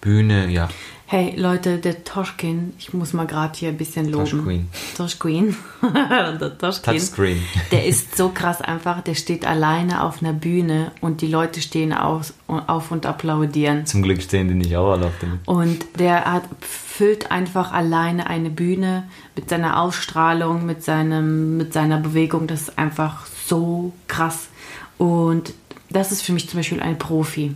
[0.00, 0.68] Bühne, ja.
[1.08, 4.26] Hey Leute, der Toshkin, ich muss mal gerade hier ein bisschen loben.
[4.26, 4.68] Toshqueen.
[4.96, 5.56] Toshqueen.
[5.94, 6.92] der Toshkin.
[6.94, 7.42] Touchscreen.
[7.70, 9.02] Der ist so krass einfach.
[9.02, 13.86] Der steht alleine auf einer Bühne und die Leute stehen auf, auf und applaudieren.
[13.86, 15.38] Zum Glück stehen die nicht auch alle auf dem.
[15.46, 19.04] Und der hat, füllt einfach alleine eine Bühne
[19.36, 22.48] mit seiner Ausstrahlung, mit, seinem, mit seiner Bewegung.
[22.48, 24.48] Das ist einfach so krass.
[24.98, 25.54] Und
[25.88, 27.54] das ist für mich zum Beispiel ein Profi.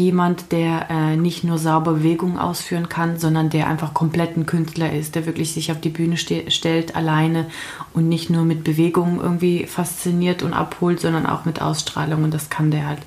[0.00, 4.90] Jemand, der äh, nicht nur sauber Bewegungen ausführen kann, sondern der einfach komplett ein Künstler
[4.90, 7.46] ist, der wirklich sich auf die Bühne ste stellt, alleine
[7.92, 12.24] und nicht nur mit Bewegungen irgendwie fasziniert und abholt, sondern auch mit Ausstrahlung.
[12.24, 13.02] Und das kann der halt.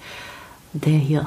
[0.74, 1.26] Der hier.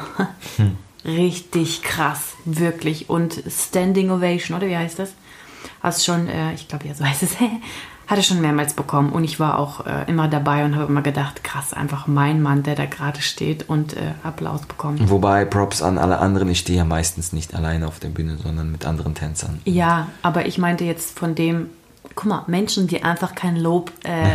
[1.05, 3.11] Richtig krass, wirklich.
[3.11, 5.15] Und Standing Ovation, oder wie heißt das?
[5.83, 7.37] Hast schon, äh, ich glaube, ja, so heißt es,
[8.07, 9.11] hatte schon mehrmals bekommen.
[9.11, 12.63] Und ich war auch äh, immer dabei und habe immer gedacht, krass, einfach mein Mann,
[12.63, 15.09] der da gerade steht und äh, Applaus bekommt.
[15.11, 18.71] Wobei Props an alle anderen, ich stehe ja meistens nicht alleine auf der Bühne, sondern
[18.71, 19.61] mit anderen Tänzern.
[19.65, 21.71] Ja, aber ich meinte jetzt von dem,
[22.15, 24.31] guck mal, Menschen, die einfach kein Lob äh,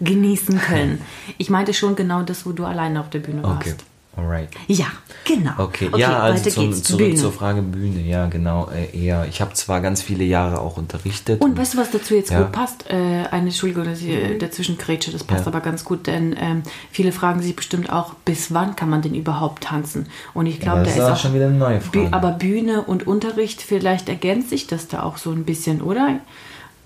[0.00, 1.00] genießen können.
[1.38, 3.66] Ich meinte schon genau das, wo du alleine auf der Bühne warst.
[3.66, 3.74] Okay.
[4.16, 4.48] Alright.
[4.66, 4.86] Ja,
[5.26, 5.50] genau.
[5.58, 7.14] Okay, ja, also zum, zurück Bühne.
[7.16, 8.00] zur Frage Bühne.
[8.00, 9.26] Ja, genau, äh, eher.
[9.28, 11.42] Ich habe zwar ganz viele Jahre auch unterrichtet.
[11.42, 12.40] Und weißt du, was dazu jetzt Ja.
[12.42, 12.88] gut passt?
[12.88, 12.94] Äh,
[13.30, 15.48] eine Entschuldigung, dass ich äh, dazwischen grätsche, das passt Ja.
[15.48, 19.14] aber ganz gut, denn ähm, viele fragen sich bestimmt auch, bis wann kann man denn
[19.14, 20.06] überhaupt tanzen?
[20.32, 22.12] Und ich glaube, das da ist auch schon wieder eine neue Bü Frage.
[22.14, 26.20] aber Bühne und Unterricht, vielleicht ergänzt sich das da auch so ein bisschen, oder?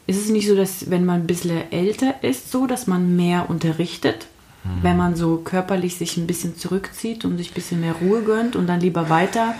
[0.09, 3.49] Ist es nicht so, dass wenn man ein bisschen älter ist, so, dass man mehr
[3.49, 4.27] unterrichtet?
[4.65, 4.83] Mhm.
[4.83, 8.57] Wenn man so körperlich sich ein bisschen zurückzieht und sich ein bisschen mehr Ruhe gönnt
[8.57, 9.55] und dann lieber weiter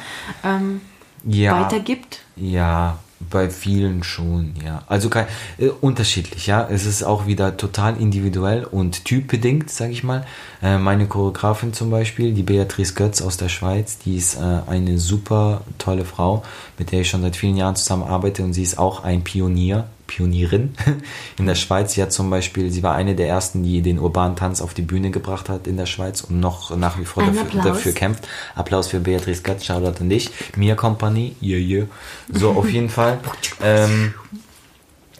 [0.45, 0.81] ähm,
[1.25, 1.61] Ja.
[1.61, 2.21] weitergibt?
[2.37, 4.83] Ja, bei vielen schon, ja.
[4.87, 5.27] Also kein,
[5.59, 6.67] äh, unterschiedlich, ja.
[6.71, 10.27] Es ist auch wieder total individuell und typbedingt, sage ich mal.
[10.63, 14.99] Äh, meine Choreografin zum Beispiel, die Beatrice Götz aus der Schweiz, die ist äh, eine
[14.99, 16.43] super tolle Frau,
[16.79, 20.75] mit der ich schon seit vielen Jahren zusammenarbeite und sie ist auch ein Pionier, Pionierin
[21.39, 21.95] in der Schweiz.
[21.95, 24.83] Sie hat zum Beispiel, sie war eine der ersten, die den urbanen Tanz auf die
[24.83, 28.27] Bühne gebracht hat in der Schweiz und noch nach wie vor dafür, dafür kämpft.
[28.57, 30.31] Applaus für Beatrice Götz, Shoutout an dich.
[30.57, 31.87] Mia Company, yeah, yeah.
[32.33, 33.19] So, auf jeden Fall.
[33.63, 34.15] Ähm,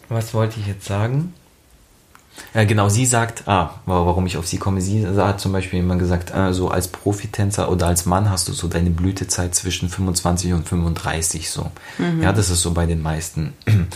[0.09, 1.33] was wollte ich jetzt sagen?
[2.53, 5.79] Äh, genau, sie sagt, ah, wa- warum ich auf sie komme, sie hat zum Beispiel
[5.79, 9.89] immer gesagt, äh, so als Profitänzer oder als Mann hast du so deine Blütezeit zwischen
[9.89, 11.71] 25 und 35 so.
[12.21, 13.53] Ja, das ist so bei den meisten.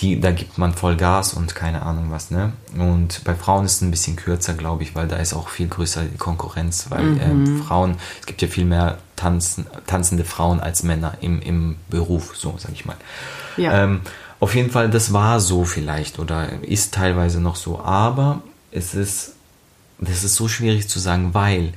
[0.00, 2.52] Die, da gibt man voll Gas und keine Ahnung was, ne?
[2.76, 5.68] Und bei Frauen ist es ein bisschen kürzer, glaube ich, weil da ist auch viel
[5.68, 10.82] größer die Konkurrenz, weil ähm, Frauen, es gibt ja viel mehr tanzen, tanzende Frauen als
[10.82, 12.96] Männer im, im Beruf, so sag ich mal.
[13.56, 13.84] Ja.
[13.84, 14.02] Ähm,
[14.38, 19.32] auf jeden Fall, das war so vielleicht oder ist teilweise noch so, aber es ist,
[19.98, 21.72] das ist so schwierig zu sagen, weil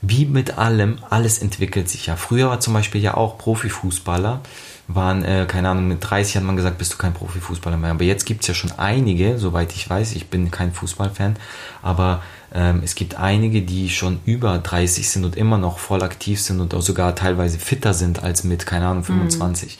[0.00, 2.16] wie mit allem, alles entwickelt sich ja.
[2.16, 4.40] Früher war zum Beispiel ja auch Profifußballer,
[4.88, 7.90] waren, äh, keine Ahnung, mit 30 hat man gesagt, bist du kein Profifußballer mehr.
[7.90, 11.36] Aber jetzt gibt es ja schon einige, soweit ich weiß, ich bin kein Fußballfan,
[11.82, 12.22] aber
[12.54, 16.60] ähm, es gibt einige, die schon über 30 sind und immer noch voll aktiv sind
[16.60, 19.78] und auch sogar teilweise fitter sind als mit, keine Ahnung, 25.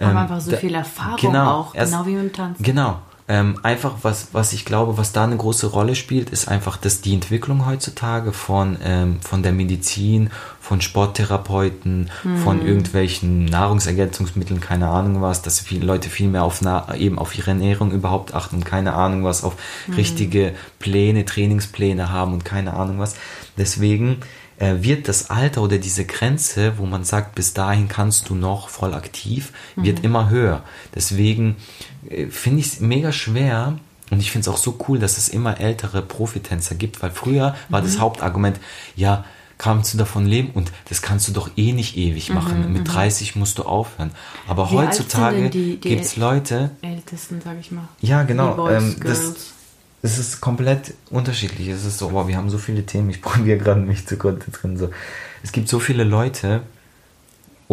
[0.00, 2.62] Haben Ähm, einfach so da- viel Erfahrung genau, auch, erst- genau wie mit dem Tanzen.
[2.62, 3.00] Genau.
[3.32, 7.00] Ähm, einfach, was, was ich glaube, was da eine große Rolle spielt, ist einfach, dass
[7.00, 10.28] die Entwicklung heutzutage von, ähm, von der Medizin,
[10.60, 12.10] von Sporttherapeuten,
[12.44, 17.34] von irgendwelchen Nahrungsergänzungsmitteln, keine Ahnung was, dass viele Leute viel mehr auf, na, eben auf
[17.34, 19.56] ihre Ernährung überhaupt achten und keine Ahnung was, auf
[19.96, 23.14] richtige Pläne, Trainingspläne haben und keine Ahnung was.
[23.56, 24.18] Deswegen
[24.58, 28.68] äh, wird das Alter oder diese Grenze, wo man sagt, bis dahin kannst du noch
[28.68, 30.62] voll aktiv, wird immer höher.
[30.94, 31.56] Deswegen
[32.30, 33.78] finde ich es mega schwer
[34.10, 37.54] und ich finde es auch so cool, dass es immer ältere Profitänzer gibt, weil früher
[37.68, 38.60] war das Hauptargument,
[38.94, 39.24] ja,
[39.62, 42.72] kannst du davon leben und das kannst du doch eh nicht ewig machen.
[42.72, 44.10] Mit 30 musst du aufhören.
[44.48, 47.88] Aber Wie heutzutage gibt es Leute, Ältesten, sag ich mal.
[48.00, 48.54] ja, genau.
[48.56, 49.52] Boys, ähm, das,
[50.02, 51.68] es ist komplett unterschiedlich.
[51.68, 53.08] Es ist so, boah, wir haben so viele Themen.
[53.10, 54.76] Ich probiere gerade mich zu konzentrieren.
[54.76, 54.90] So.
[55.44, 56.62] Es gibt so viele Leute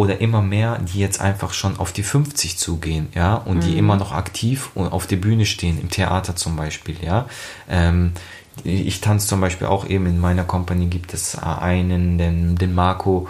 [0.00, 3.60] oder immer mehr, die jetzt einfach schon auf die 50 zugehen, ja, und Mhm.
[3.60, 7.26] die immer noch aktiv und auf der Bühne stehen, im Theater zum Beispiel, ja.
[7.68, 8.12] Ähm,
[8.64, 13.28] ich tanze zum Beispiel auch eben in meiner Company gibt es einen, den, den Marco,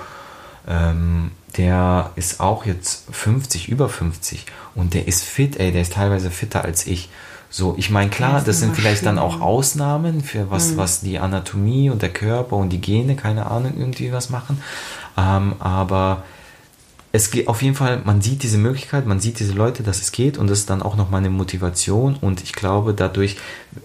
[0.68, 5.94] ähm, der ist auch jetzt 50, über 50 und der ist fit, ey, der ist
[5.94, 7.08] teilweise fitter als ich.
[7.52, 9.40] So, ich meine, klar, das sind vielleicht dann auch.
[9.40, 14.12] Ausnahmen für was, was die Anatomie und der Körper und die Gene, keine Ahnung, irgendwie
[14.12, 14.62] was machen.
[15.18, 16.22] Ähm, aber
[17.12, 20.12] es geht auf jeden Fall, man sieht diese Möglichkeit, man sieht diese Leute, dass es
[20.12, 23.36] geht und das ist dann auch nochmal eine Motivation und ich glaube, dadurch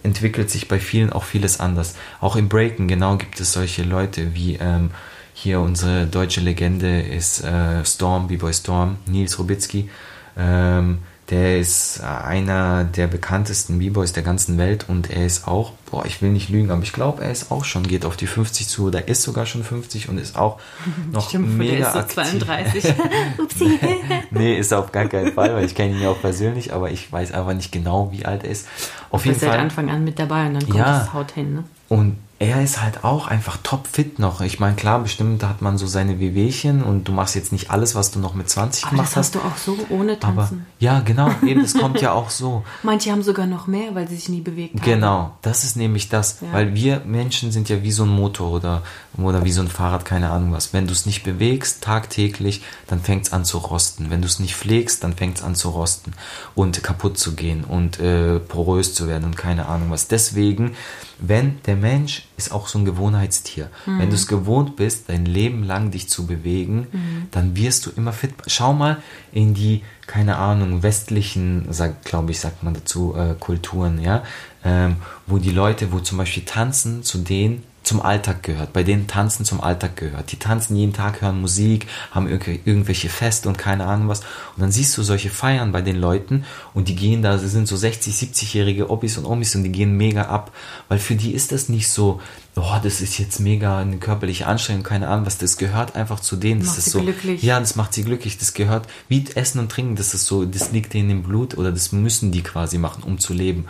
[0.03, 1.95] entwickelt sich bei vielen auch vieles anders.
[2.21, 4.91] Auch im Breaken, genau, gibt es solche Leute wie ähm,
[5.33, 9.89] hier unsere deutsche Legende ist äh, Storm, B-Boy Storm, Nils Robitzky.
[10.37, 10.99] Ähm,
[11.31, 16.21] der ist einer der bekanntesten B-Boys der ganzen Welt und er ist auch, boah, ich
[16.21, 18.85] will nicht lügen, aber ich glaube, er ist auch schon, geht auf die 50 zu
[18.85, 20.59] oder ist sogar schon 50 und ist auch
[21.11, 22.43] noch Stimmt, mega der ist so aktiv.
[22.45, 22.93] 32.
[23.39, 23.79] Upsi.
[24.31, 27.11] nee, ist auf gar keinen Fall, weil ich kenne ihn ja auch persönlich, aber ich
[27.11, 28.67] weiß einfach nicht genau, wie alt er ist.
[29.09, 29.59] Auf Du jeden bist seit Fall.
[29.59, 30.99] Anfang an mit dabei und dann kommt Ja.
[30.99, 31.63] das Haut hin, ne?
[31.89, 34.41] Und er ist halt auch einfach topfit noch.
[34.41, 37.95] Ich meine, klar, bestimmt hat man so seine Wehwehchen und du machst jetzt nicht alles,
[37.95, 40.65] was du noch mit 20 Aber gemacht das hast du auch so ohne Aber Tanzen.
[40.79, 42.65] ja, genau, eben, das kommt ja auch so.
[42.83, 44.83] Manche haben sogar noch mehr, weil sie sich nie bewegt haben.
[44.85, 46.51] Genau, das ist nämlich das, Ja.
[46.51, 48.81] weil wir Menschen sind ja wie so ein Motor oder,
[49.17, 50.73] oder wie so ein Fahrrad, keine Ahnung was.
[50.73, 54.09] Wenn du es nicht bewegst tagtäglich, dann fängt es an zu rosten.
[54.09, 56.11] Wenn du es nicht pflegst, dann fängt es an zu rosten
[56.53, 60.09] und kaputt zu gehen und äh, porös zu werden und keine Ahnung was.
[60.09, 60.75] Deswegen,
[61.17, 63.69] wenn der Mensch ist auch so ein Gewohnheitstier.
[63.85, 66.87] Wenn du es gewohnt bist, dein Leben lang dich zu bewegen,
[67.31, 68.33] dann wirst du immer fit.
[68.47, 68.97] Schau mal
[69.31, 71.67] in die, keine Ahnung, westlichen,
[72.03, 74.23] glaube ich, sagt man dazu, äh, Kulturen, ja,
[74.63, 79.07] ähm, wo die Leute, wo zum Beispiel Tanzen zu denen zum Alltag gehört, bei denen
[79.07, 80.31] Tanzen zum Alltag gehört.
[80.31, 84.21] Die tanzen jeden Tag, hören Musik, haben irgendwelche Feste und keine Ahnung was.
[84.21, 87.67] Und dann siehst du solche Feiern bei den Leuten und die gehen da, sie sind
[87.67, 90.51] so 60, 70-jährige Oppis und Omis und die gehen mega ab,
[90.89, 92.19] weil für die ist das nicht so,
[92.55, 96.35] oh, das ist jetzt mega eine körperliche Anstrengung, keine Ahnung was, das gehört einfach zu
[96.35, 96.61] denen.
[96.61, 97.43] Das Macht ist sie so, glücklich.
[97.43, 100.71] ja, das macht sie glücklich, das gehört wie Essen und Trinken, das ist so, das
[100.71, 103.65] liegt denen im Blut oder das müssen die quasi machen, um zu leben.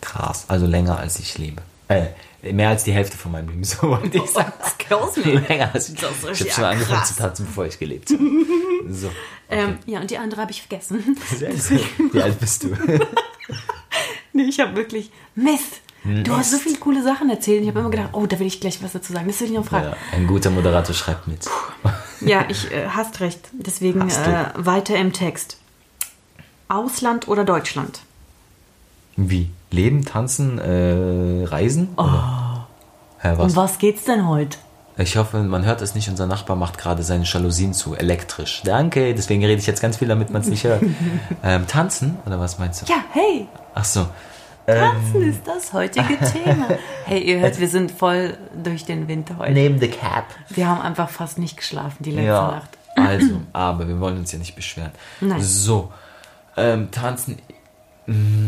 [0.01, 0.45] krass.
[0.49, 1.63] Also länger als ich lebe.
[1.89, 2.07] Äh,
[2.43, 4.53] mehr als die Hälfte von meinem Leben, so wollte ich sagen.
[4.61, 5.41] Excuse me.
[5.49, 5.95] länger als ich.
[5.95, 8.23] Ich habe schon angefangen zu tanzen, bevor ich gelebt habe.
[8.89, 9.13] So.
[9.49, 11.17] Ähm, ja, und die andere habe ich vergessen.
[11.25, 11.53] Sehr.
[12.11, 12.77] Wie alt bist du?
[14.33, 15.81] nee, ich habe wirklich Mist.
[16.03, 17.63] Du hast so viele coole Sachen erzählt.
[17.63, 19.29] Ich habe immer gedacht, oh, da will ich gleich was dazu sagen.
[19.29, 19.91] Das will ich noch fragen.
[19.91, 21.49] Ja, ein guter Moderator schreibt mit.
[22.21, 23.39] Ja, ich äh, hast recht.
[23.53, 25.59] Deswegen Hast äh, weiter im Text.
[26.67, 28.01] Ausland oder Deutschland?
[29.31, 29.51] Wie?
[29.71, 31.89] Leben, tanzen, äh, reisen?
[31.97, 32.05] Oh.
[33.21, 33.53] Hä, was?
[33.53, 34.59] Um was geht's denn heute?
[34.99, 36.09] Ich hoffe, man hört es nicht.
[36.09, 38.61] Unser Nachbar macht gerade seine Jalousien zu, elektrisch.
[38.65, 40.83] Danke, deswegen rede ich jetzt ganz viel, damit man es nicht hört.
[41.43, 42.19] ähm, tanzen?
[42.27, 42.93] Oder was meinst du?
[42.93, 44.07] Ja, hey, Ach so.
[44.67, 46.69] Tanzen ist das heutige Thema.
[47.05, 49.53] Hey, ihr hört, wir sind voll durch den Winter heute.
[49.53, 50.25] Name the cap.
[50.51, 52.79] Wir haben einfach fast nicht geschlafen die letzte Ja, Nacht.
[52.95, 54.93] also, aber wir wollen uns ja nicht beschweren.
[55.21, 55.43] Nein.
[55.43, 55.93] So,
[56.57, 57.39] ähm, tanzen.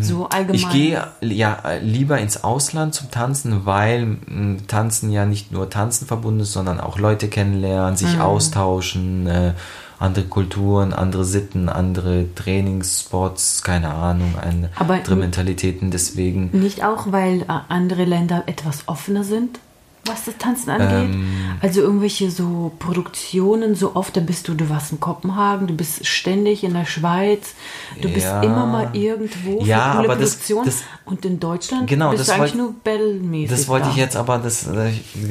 [0.02, 0.54] So allgemein.
[0.56, 6.06] Ich gehe ja lieber ins Ausland zum Tanzen, weil mh, Tanzen ja nicht nur Tanzen
[6.06, 7.96] verbunden ist, sondern auch Leute kennenlernen, Mhm.
[7.96, 9.52] sich austauschen, äh,
[9.98, 14.34] andere Kulturen, andere Sitten, andere Trainingsspots, keine Ahnung,
[14.76, 15.90] andere Mentalitäten.
[15.90, 19.60] Deswegen Nicht auch, weil äh, andere Länder etwas offener sind,
[20.06, 21.14] was das Tanzen angeht.
[21.14, 21.24] Ähm.
[21.60, 26.06] also irgendwelche so Produktionen, so oft, da bist du, du warst in Kopenhagen, du bist
[26.06, 27.54] ständig in der Schweiz,
[28.00, 28.42] du bist Ja.
[28.42, 30.64] immer mal irgendwo für Ja, coole aber das- Produktion.
[30.66, 33.90] das- und in Deutschland Genau, bist das du eigentlich wollt- nur bellmäßig Das wollte da.
[33.92, 34.68] ich jetzt aber, das,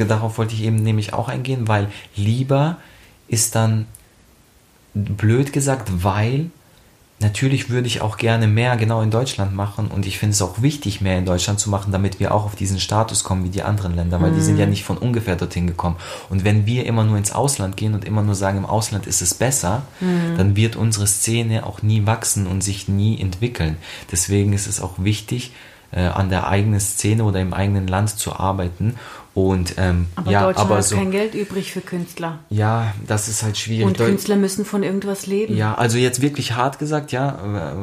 [0.08, 2.78] darauf wollte ich eben nämlich auch eingehen, weil lieber
[3.28, 3.86] ist dann
[4.94, 6.50] blöd gesagt, weil
[7.24, 10.62] natürlich würde ich auch gerne mehr genau in Deutschland machen und ich finde es auch
[10.62, 13.64] wichtig, mehr in Deutschland zu machen, damit wir auch auf diesen Status kommen wie die
[13.64, 15.96] anderen Länder, weil die sind ja nicht von ungefähr dorthin gekommen.
[16.30, 19.22] Und wenn wir immer nur ins Ausland gehen und immer nur sagen, im Ausland ist
[19.22, 19.84] es besser,
[20.38, 23.78] dann wird unsere Szene auch nie wachsen und sich nie entwickeln.
[24.12, 25.52] Deswegen ist es auch wichtig,
[25.92, 28.96] äh, an der eigenen Szene oder im eigenen Land zu arbeiten.
[29.36, 32.38] Und ähm, aber ja, Deutschland aber hat so, kein Geld übrig für Künstler.
[32.50, 33.88] ja, das ist halt schwierig.
[33.88, 35.58] Und Künstler müssen von irgendwas leben.
[35.58, 37.40] ja, also jetzt wirklich hart gesagt, ja,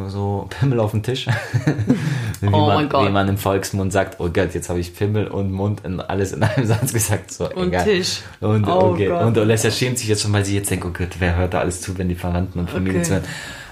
[0.08, 1.26] so Pimmel auf dem Tisch.
[2.40, 3.04] wie, Oh man, mein Gott.
[3.08, 6.30] wie man im Volksmund sagt, oh Gott, jetzt habe ich Pimmel und Mund in alles
[6.32, 7.32] in einem Satz gesagt.
[7.32, 7.84] So, Und egal.
[7.84, 8.20] Tisch.
[8.40, 9.08] Und, Oh okay.
[9.08, 9.24] Gott.
[9.24, 11.58] und Alessia schämt sich jetzt schon, weil sie jetzt denkt, oh Gott, wer hört da
[11.60, 13.06] alles zu, wenn die Verwandten und Familie Okay.
[13.08, 13.24] zuhören.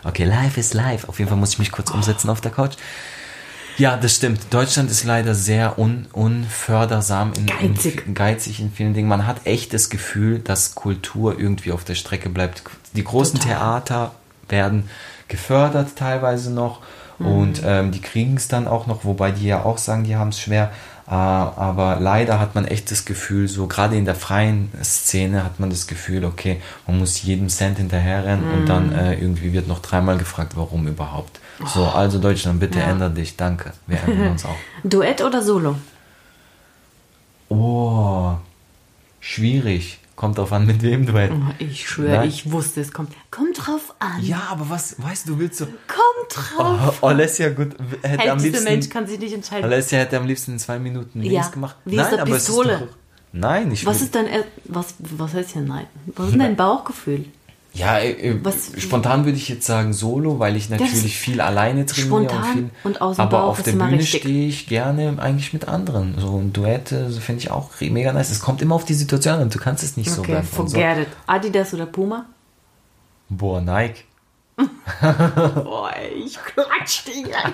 [0.03, 1.09] Okay, live ist live.
[1.09, 2.75] Auf jeden Fall muss ich mich kurz umsetzen auf der Couch.
[3.79, 4.41] Ja, das stimmt.
[4.51, 8.07] Deutschland ist leider sehr un, unfördersam, in, Geizig.
[8.07, 9.09] In, geizig in vielen Dingen.
[9.09, 12.63] Man hat echt das Gefühl, dass Kultur irgendwie auf der Strecke bleibt.
[12.95, 13.57] Die großen Total.
[13.57, 14.13] Theater
[14.49, 14.91] werden
[15.29, 16.81] gefördert teilweise noch
[17.19, 20.29] und ähm, die kriegen es dann auch noch, wobei die ja auch sagen, die haben
[20.29, 20.71] es schwer.
[21.11, 25.59] Äh, aber leider hat man echt das Gefühl, so gerade in der freien Szene hat
[25.59, 29.79] man das Gefühl, okay, man muss jedem Cent hinterherrennen und dann äh, irgendwie wird noch
[29.81, 31.41] dreimal gefragt, warum überhaupt.
[31.75, 32.91] So, also Deutschland, bitte Ja.
[32.91, 33.73] ändere dich, danke.
[33.87, 34.57] Wir ändern uns auch.
[34.85, 35.77] Duett oder Solo?
[37.49, 38.33] Oh,
[39.21, 39.99] schwierig.
[40.19, 41.31] Kommt drauf an, mit wem du halt.
[41.33, 42.29] Oh, ich schwöre, Nein.
[42.29, 42.93] ich wusste es.
[42.93, 44.21] Kommt, kommt drauf an.
[44.21, 45.67] Ja, aber was, weißt du, du willst so.
[45.67, 46.99] Kommt drauf.
[47.03, 48.65] Oh, Alessia, gut, hätte am Ältester liebsten.
[48.65, 49.65] Mensch kann sich nicht entscheiden.
[49.65, 51.31] Alessia hätte am liebsten in zwei Minuten Ja.
[51.31, 51.77] links gemacht.
[51.85, 52.79] Wie ist der aber es Pistole?
[52.81, 52.97] doch-
[53.31, 54.27] Nein, ich Was will- ist dein,
[54.65, 55.87] was, was heißt hier nein?
[56.17, 57.27] Was ist denn dein Bauchgefühl?
[57.75, 61.87] Ja, äh, äh, Was- spontan würde ich jetzt sagen Solo, weil ich natürlich viel alleine
[61.87, 62.07] trainiere.
[62.25, 65.53] spontan und, viel, und aus dem aber Bauch auf der Bühne stehe ich gerne eigentlich
[65.53, 66.17] mit anderen.
[66.19, 68.31] So ein Duette so finde ich auch mega nice.
[68.31, 70.37] Es kommt immer auf die Situation an du kannst es nicht so Okay.
[70.37, 70.77] Und so.
[70.77, 71.09] forget it.
[71.27, 72.27] Adidas oder Puma?
[73.29, 74.05] Boah, Nike.
[75.01, 75.93] Boah,
[76.25, 77.53] ich klatsch dich rein.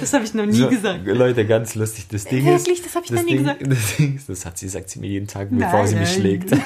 [0.00, 1.00] Das habe ich noch nie So, gesagt.
[1.06, 2.06] Leute, ganz lustig.
[2.10, 2.78] Das Ding Wirklich?
[2.78, 3.62] ist, Das hab ich das noch nie Ding, gesagt.
[3.68, 6.20] Das, Ding das hat sie, sagt sie mir jeden Tag, Nein, bevor sie mich nein.
[6.20, 6.52] schlägt.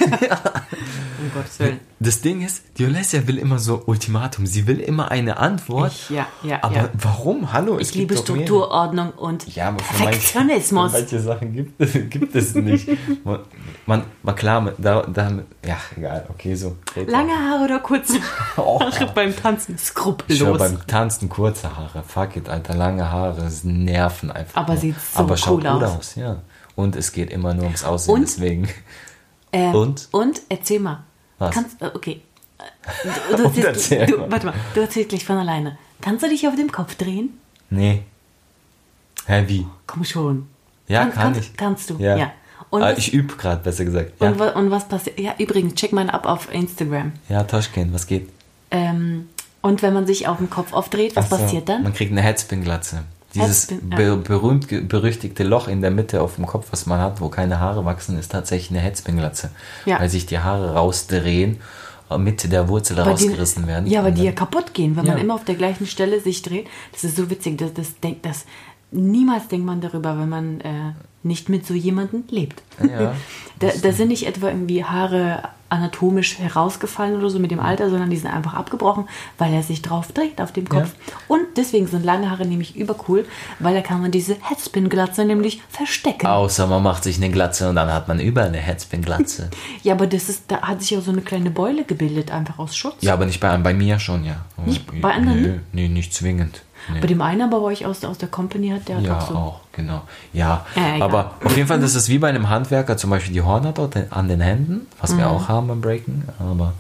[1.18, 1.81] Um Gottes Willen.
[1.99, 4.44] Das Ding ist, die Olesja will immer so Ultimatum.
[4.44, 5.92] Sie will immer eine Antwort.
[5.92, 6.88] Ich, ja, ja, aber ja.
[6.92, 7.55] warum?
[7.55, 8.14] Hallo, Ich liebe.
[8.18, 10.92] Struktur, Ordnung und Ja, aber manche, Perfektionismus.
[10.92, 12.88] manche Sachen gibt, es- gibt es nicht.
[13.25, 13.40] Man,
[13.87, 15.31] man, man klar, da, da,
[15.66, 16.77] ja, egal, okay, so.
[17.07, 18.18] Lange Haare oder kurze
[18.59, 18.79] Oh.
[18.81, 19.77] Haare beim Tanzen?
[19.77, 20.59] Ich Skrupellos.
[20.59, 22.05] beim Tanzen kurze Haare.
[22.07, 24.60] Fuck it, Alter, lange Haare, nerven einfach.
[24.62, 24.80] Aber nur.
[24.80, 25.96] sieht so Aber schaut cool gut aus.
[25.98, 26.14] aus.
[26.14, 26.42] ja.
[26.74, 28.22] Und es geht immer nur ums Aussehen, Und?
[28.22, 28.68] deswegen.
[29.52, 30.08] Ähm, Und?
[30.12, 31.04] Und erzähl mal.
[31.38, 31.54] Was?
[31.54, 32.20] Kannst, äh, okay.
[32.58, 35.78] Äh, Du, du, erzählst, erzähl du, warte mal, du erzählst gleich von alleine.
[36.00, 37.38] Kannst du dich auf dem Kopf drehen?
[37.70, 38.02] Nee.
[39.26, 39.66] Hä, wie?
[39.86, 40.46] Komm schon.
[40.88, 41.56] Ja, Kann- kann, kannst- ich.
[41.56, 42.16] kannst du, Ja.
[42.16, 42.32] ja.
[42.70, 44.12] Und Ah, was- ich übe gerade, besser gesagt.
[44.20, 45.18] Ja, Und, und was passiert?
[45.20, 47.12] Ja, übrigens, check mal ab auf Instagram.
[47.28, 48.28] ja Toschkin, was geht?
[48.70, 49.28] Ähm,
[49.66, 51.83] und wenn man sich auf den Kopf aufdreht, was so, passiert dann?
[51.83, 53.02] Man kriegt eine Headspin-Glatze.
[53.35, 53.96] Dieses Headspin, ja.
[53.96, 57.61] be berühmt berüchtigte Loch in der Mitte auf dem Kopf, was man hat, wo keine
[57.61, 59.50] Haare wachsen, ist tatsächlich eine Headspin-Glatze.
[59.85, 60.00] Ja.
[60.00, 61.59] Weil sich die Haare rausdrehen,
[62.11, 63.87] äh, mit der Wurzel die- rausgerissen werden.
[63.88, 65.22] Ja, Und die ja kaputt gehen, wenn man Ja.
[65.22, 66.66] immer auf der gleichen Stelle sich dreht.
[66.92, 68.46] Das ist so witzig, das, das, denkt, das
[68.92, 70.92] niemals denkt man darüber, wenn man äh,
[71.26, 72.62] nicht mit so jemandem lebt.
[72.80, 73.14] Ja.
[73.58, 78.10] da, da sind nicht etwa irgendwie Haare anatomisch herausgefallen oder so mit dem Alter, sondern
[78.10, 80.92] die sind einfach abgebrochen, weil er sich drauf dreht auf dem Kopf.
[81.28, 83.26] Und deswegen sind lange Haare nämlich übercool,
[83.58, 86.26] weil da kann man diese Headspin-Glatze nämlich verstecken.
[86.26, 89.50] Außer man macht sich eine Glatze und dann hat man überall eine Headspin-Glatze.
[89.82, 92.76] Ja, aber das ist, da hat sich ja so eine kleine Beule gebildet, einfach aus
[92.76, 92.96] Schutz.
[93.00, 94.44] ja, aber nicht bei, bei mir schon, ja.
[94.64, 96.62] Nicht bei anderen Nö, nee, nicht zwingend.
[96.92, 97.01] Nee.
[97.01, 99.29] Bei dem einen aber, wo ich aus, aus der Company hat, der hat Ja, auch
[99.29, 99.35] so.
[99.35, 100.03] auch, genau.
[100.33, 103.42] Ja, Äh, aber auf jeden Fall, das ist wie bei einem Handwerker, zum Beispiel die
[103.42, 105.18] Hornhaut an den- an den Händen, was Mhm.
[105.18, 106.75] wir auch haben beim Breaken, aber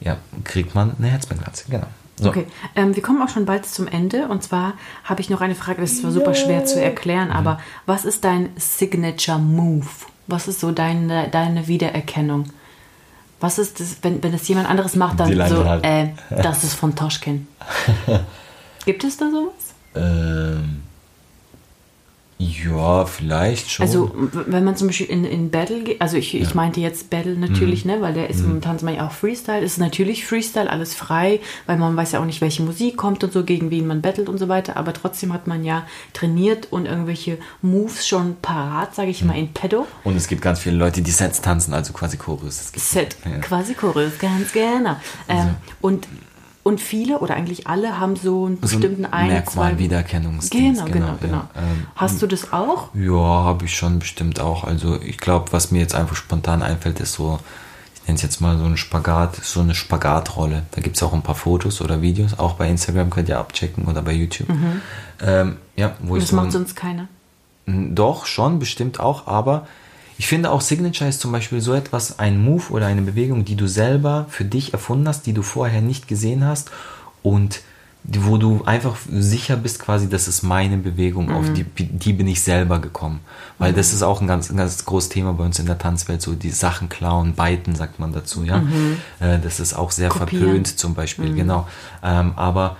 [0.00, 1.86] ja, kriegt man eine Herzbandglatze, genau.
[2.18, 2.30] So.
[2.30, 4.28] Okay, ähm, wir kommen auch schon bald zum Ende.
[4.28, 4.72] Und zwar
[5.04, 7.34] habe ich noch eine Frage, das ist zwar super schwer zu erklären, Mhm.
[7.36, 9.86] aber was ist dein Signature Move?
[10.26, 12.46] Was ist so deine, deine Wiedererkennung?
[13.38, 15.84] Was ist das, wenn, wenn das jemand anderes macht, dann so, halt.
[15.84, 17.46] äh, das ist von Toschkin.
[18.86, 19.74] Gibt es da sowas?
[19.94, 20.82] Ähm,
[22.38, 23.86] ja, vielleicht schon.
[23.86, 24.14] Also,
[24.46, 27.86] wenn man zum Beispiel in, in Battle geht, also ich, ich meinte jetzt Battle natürlich,
[27.86, 27.92] Mhm.
[27.92, 31.78] ne, weil der ist momentan zum Beispiel auch Freestyle, ist natürlich Freestyle, alles frei, weil
[31.78, 34.36] man weiß ja auch nicht, welche Musik kommt und so, gegen wen man battelt und
[34.36, 39.24] so weiter, aber trotzdem hat man ja trainiert und irgendwelche Moves schon parat, sage ich
[39.24, 39.86] mal, in Pedo.
[40.04, 42.70] und es gibt ganz viele Leute, die Sets tanzen, also quasi Chorus.
[42.76, 43.38] Set, Ja.
[43.38, 44.96] quasi Choreos, ganz genau.
[45.28, 46.06] Ähm, und,
[46.66, 49.78] und viele oder eigentlich alle haben so einen So bestimmten ein, Merkmal, zwei...
[49.78, 51.36] Wiedererkennungsdings, Genau, genau, genau.
[51.36, 51.48] ja.
[51.54, 52.88] Ähm, Hast du das auch?
[52.92, 54.64] Ja, habe ich schon bestimmt auch.
[54.64, 57.38] Also ich glaube, was mir jetzt einfach spontan einfällt, ist so,
[57.94, 60.64] ich nenne es jetzt mal so ein Spagat, so eine Spagatrolle.
[60.72, 63.84] Da gibt es auch ein paar Fotos oder Videos, auch bei Instagram könnt ihr abchecken
[63.84, 64.48] oder bei YouTube.
[65.24, 67.06] Ähm, ja, wo ich Das so macht sonst keiner.
[67.66, 69.68] doch, schon, bestimmt auch, aber
[70.18, 73.56] ich finde auch Signature ist zum Beispiel so etwas, ein Move oder eine Bewegung, die
[73.56, 76.70] du selber für dich erfunden hast, die du vorher nicht gesehen hast
[77.22, 77.60] und
[78.08, 82.40] wo du einfach sicher bist quasi, das ist meine Bewegung, auf die, die bin ich
[82.40, 83.20] selber gekommen.
[83.58, 86.22] Weil das ist auch ein ganz, ein ganz großes Thema bei uns in der Tanzwelt,
[86.22, 88.62] so die Sachen klauen, beiten, sagt man dazu, ja.
[89.18, 90.44] Äh, das ist auch sehr Kopieren.
[90.44, 91.66] verpönt zum Beispiel, genau.
[92.02, 92.76] Ähm, aber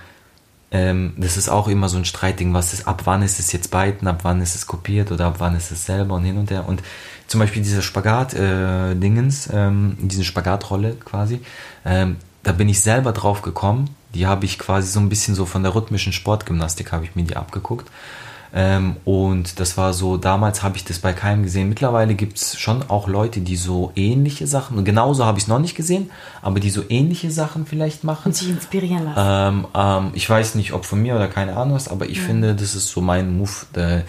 [0.71, 3.71] ähm, das ist auch immer so ein Streitding, was ist, ab wann ist es jetzt
[3.71, 6.51] beiten, ab wann ist es kopiert oder ab wann ist es selber und hin und
[6.51, 6.67] her.
[6.67, 6.83] Und
[7.27, 11.41] zum Beispiel diese Spagat-Dingens, ähm, diese Spagatrolle quasi,
[11.85, 13.95] ähm, da bin ich selber drauf gekommen.
[14.13, 17.23] Die habe ich quasi so ein bisschen so von der rhythmischen Sportgymnastik habe ich mir
[17.23, 17.89] die abgeguckt.
[18.53, 21.67] Ähm, und das war so, damals habe ich das bei keinem gesehen.
[21.69, 25.47] Mittlerweile gibt es schon auch Leute, die so ähnliche Sachen, und genauso habe ich es
[25.47, 26.09] noch nicht gesehen,
[26.41, 28.27] aber die so ähnliche Sachen vielleicht machen.
[28.27, 29.65] Und sich inspirieren lassen.
[29.65, 32.55] Ähm, ähm, ich weiß nicht, ob von mir oder keine Ahnung was, aber ich finde,
[32.55, 34.03] das ist so mein Move, der,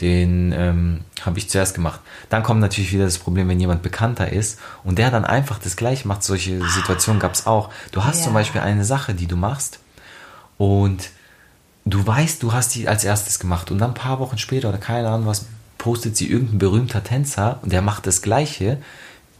[0.00, 2.00] den ähm, habe ich zuerst gemacht.
[2.28, 5.76] Dann kommt natürlich wieder das Problem, wenn jemand bekannter ist und der dann einfach das
[5.76, 6.22] gleiche macht.
[6.22, 7.70] Solche Situationen gab es auch.
[7.90, 8.24] Du hast Ja.
[8.26, 9.80] zum Beispiel eine Sache, die du machst
[10.58, 11.10] und
[11.90, 14.78] du weißt, du hast die als erstes gemacht und dann ein paar Wochen später oder
[14.78, 18.78] keine Ahnung was, postet sie irgendein berühmter Tänzer und der macht das Gleiche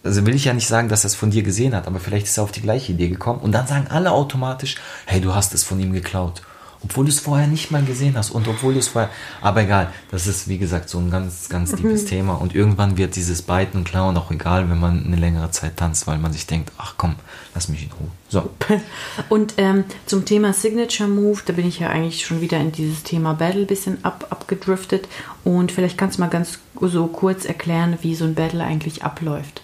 [0.05, 2.27] also will ich ja nicht sagen, dass er es von dir gesehen hat, aber vielleicht
[2.27, 4.77] ist er auf die gleiche Idee gekommen und dann sagen alle automatisch,
[5.07, 6.43] hey, du hast es von ihm geklaut.
[6.85, 9.11] Obwohl du es vorher nicht mal gesehen hast und obwohl du es vorher.
[9.41, 12.07] Aber egal, das ist wie gesagt so ein ganz, ganz tiefes Mhm.
[12.07, 12.35] Thema.
[12.35, 16.07] Und irgendwann wird dieses Biten und Klauen auch egal, wenn man eine längere Zeit tanzt,
[16.07, 17.17] weil man sich denkt, ach komm,
[17.55, 18.09] lass mich in Ruhe.
[18.29, 18.51] So.
[19.29, 23.03] Und ähm, zum Thema Signature Move, da bin ich ja eigentlich schon wieder in dieses
[23.03, 25.09] Thema Battle ein bisschen ab, abgedriftet.
[25.45, 29.63] Und vielleicht kannst du mal ganz so kurz erklären, wie so ein Battle eigentlich abläuft.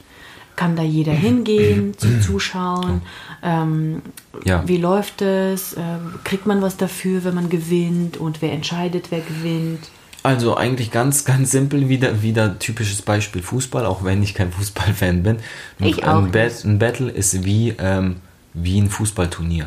[0.57, 3.03] Kann da jeder hingehen zum Zuschauen?
[3.43, 4.03] Ähm,
[4.45, 4.63] Ja.
[4.67, 5.77] Wie läuft es?
[5.77, 8.17] Ähm, kriegt man was dafür, wenn man gewinnt?
[8.17, 9.91] Und wer entscheidet, wer gewinnt?
[10.23, 15.23] Also eigentlich ganz, ganz simpel, wieder, wieder typisches Beispiel Fußball, auch wenn ich kein Fußballfan
[15.23, 15.37] bin.
[15.79, 18.17] Ich auch ein, ein Battle ist wie, ähm,
[18.55, 19.67] wie ein Fußballturnier.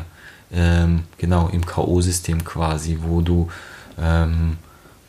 [0.52, 3.48] Ähm, genau, im K.O.-System quasi, wo du,
[4.00, 4.56] ähm,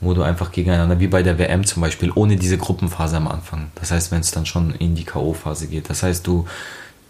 [0.02, 3.72] wo du einfach gegeneinander, wie bei der WM zum Beispiel, ohne diese Gruppenphase am Anfang.
[3.76, 5.90] Das heißt, wenn es dann schon in die K.O.-Phase geht.
[5.90, 6.46] Das heißt, du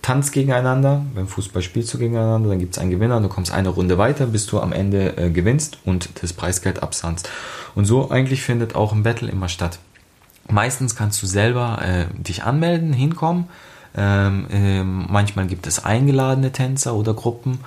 [0.01, 3.69] tanzt gegeneinander, beim Fußball spielst du gegeneinander, dann gibt es einen Gewinner, du kommst eine
[3.69, 7.29] Runde weiter, bis du am Ende äh, gewinnst und das Preisgeld absahnst.
[7.75, 9.79] Und so eigentlich findet auch ein Battle immer statt.
[10.49, 13.49] Meistens kannst du selber äh, dich anmelden, hinkommen.
[13.95, 17.59] Ähm, ähm, manchmal gibt es eingeladene Tänzer oder Gruppen.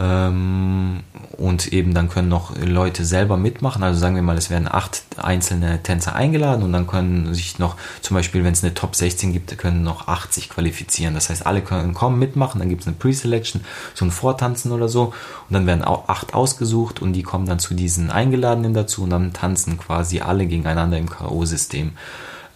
[0.00, 1.00] Ähm,
[1.36, 3.82] und eben dann können noch Leute selber mitmachen.
[3.82, 7.76] Also sagen wir mal, es werden acht einzelne Tänzer eingeladen und dann können sich noch,
[8.00, 11.14] zum Beispiel, wenn es eine Top 16 gibt, können noch 80 qualifizieren.
[11.14, 13.62] Das heißt, alle können kommen, mitmachen, dann gibt es eine Pre-Selection,
[13.94, 15.12] so ein Vortanzen oder so.
[15.48, 19.10] Und dann werden auch acht ausgesucht und die kommen dann zu diesen Eingeladenen dazu und
[19.10, 21.90] dann tanzen quasi alle gegeneinander im K.O.-System.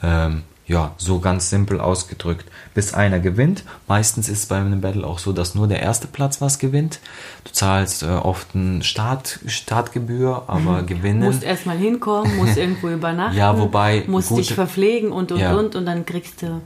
[0.02, 2.46] Ähm, ja, so ganz simpel ausgedrückt.
[2.74, 3.64] Bis einer gewinnt.
[3.86, 7.00] Meistens ist es bei einem Battle auch so, dass nur der erste Platz was gewinnt.
[7.44, 11.20] Du zahlst äh, oft eine Start, Startgebühr, aber gewinnen.
[11.24, 13.36] Musst erstmal hinkommen, musst irgendwo übernachten.
[13.36, 15.54] Ja, wobei Musst dich gute- verpflegen und und Ja.
[15.54, 16.60] und und dann kriegst du.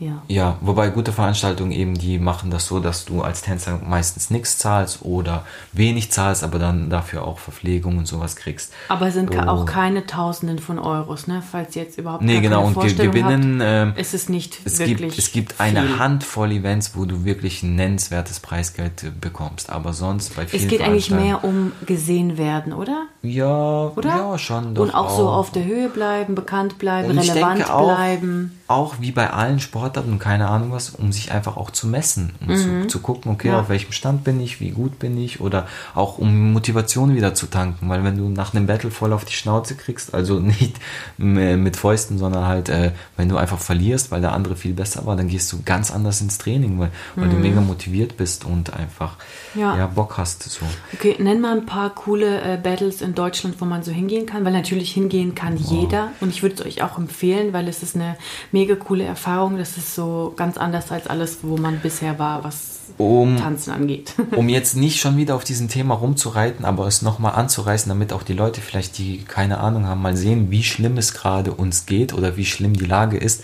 [0.00, 0.22] Ja.
[0.26, 4.58] Ja, wobei gute Veranstaltungen eben, die machen das so, dass du als Tänzer meistens nichts
[4.58, 8.72] zahlst oder wenig zahlst, aber dann dafür auch Verpflegung und sowas kriegst.
[8.88, 9.48] Aber sind ka- Oh.
[9.62, 11.42] auch keine Tausenden von Euros, ne?
[11.48, 13.60] Falls ihr jetzt überhaupt Nee, genau, keine und Vorstellung gewinnen.
[13.62, 15.98] ähm, habt, ist es nicht es wirklich gibt, es gibt eine viel.
[16.00, 19.70] Handvoll Events, wo du wirklich ein nennenswertes Preisgeld äh, bekommst.
[19.70, 23.04] Aber sonst bei vielen Es geht eigentlich mehr um gesehen werden, oder?
[23.22, 24.08] Ja, Oder?
[24.08, 24.76] ja, schon.
[24.76, 28.58] Und auch, so auf der Höhe bleiben, bekannt bleiben, Und relevant auch, bleiben.
[28.66, 32.32] Auch wie bei allen Sportarten und keine Ahnung was, um sich einfach auch zu messen,
[32.40, 33.54] um zu, zu gucken, okay, Mhm.
[33.54, 33.60] Ja.
[33.60, 37.46] auf welchem Stand bin ich, wie gut bin ich oder auch um Motivation wieder zu
[37.46, 40.76] tanken, weil wenn du nach einem Battle voll auf die Schnauze kriegst, also nicht
[41.18, 45.04] m- mit Fäusten, sondern halt, äh, wenn du einfach verlierst, weil der andere viel besser
[45.04, 48.72] war, dann gehst du ganz anders ins Training, weil, weil du mega motiviert bist und
[48.72, 49.16] einfach
[49.54, 49.60] Mhm.
[49.60, 49.76] Ja.
[49.76, 49.86] ja.
[49.86, 50.42] Bock hast.
[50.42, 50.64] So.
[50.94, 54.44] Okay, nenn mal ein paar coole äh, Battles in Deutschland, wo man so hingehen kann,
[54.44, 57.94] weil natürlich hingehen kann jeder und ich würde es euch auch empfehlen, weil es ist
[57.94, 58.16] eine
[58.54, 59.58] mega coole Erfahrung.
[59.58, 64.14] Das ist so ganz anders als alles, wo man bisher war, was Um Tanzen angeht.
[64.36, 68.22] um jetzt nicht schon wieder auf diesem Thema rumzureiten, aber es nochmal anzureißen, damit auch
[68.22, 72.14] die Leute vielleicht, die keine Ahnung haben, mal sehen, wie schlimm es gerade uns geht
[72.14, 73.42] oder wie schlimm die Lage ist.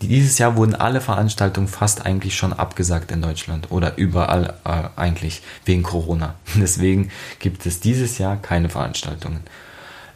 [0.00, 5.42] Dieses Jahr wurden alle Veranstaltungen fast eigentlich schon abgesagt in Deutschland oder überall äh, eigentlich
[5.64, 6.34] wegen Corona.
[6.54, 9.40] Deswegen gibt es dieses Jahr keine Veranstaltungen.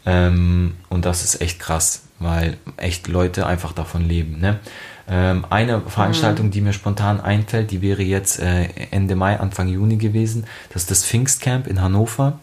[0.07, 4.41] Ähm, und das ist echt krass, weil echt Leute einfach davon leben.
[4.41, 4.59] Ne?
[5.09, 9.97] Ähm, eine Veranstaltung, die mir spontan einfällt, die wäre jetzt äh, Ende Mai, Anfang Juni
[9.97, 10.45] gewesen.
[10.73, 12.39] Das ist das Pfingstcamp in Hannover.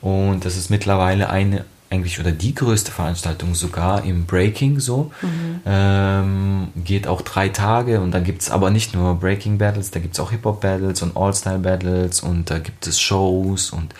[0.00, 5.10] Und das ist mittlerweile eine, eigentlich oder die größte Veranstaltung sogar im Breaking so.
[5.66, 10.00] Ähm, geht auch drei Tage und da gibt es aber nicht nur Breaking Battles, da
[10.00, 13.94] gibt es auch Hip-Hop Battles und All-Style Battles und da gibt es Shows und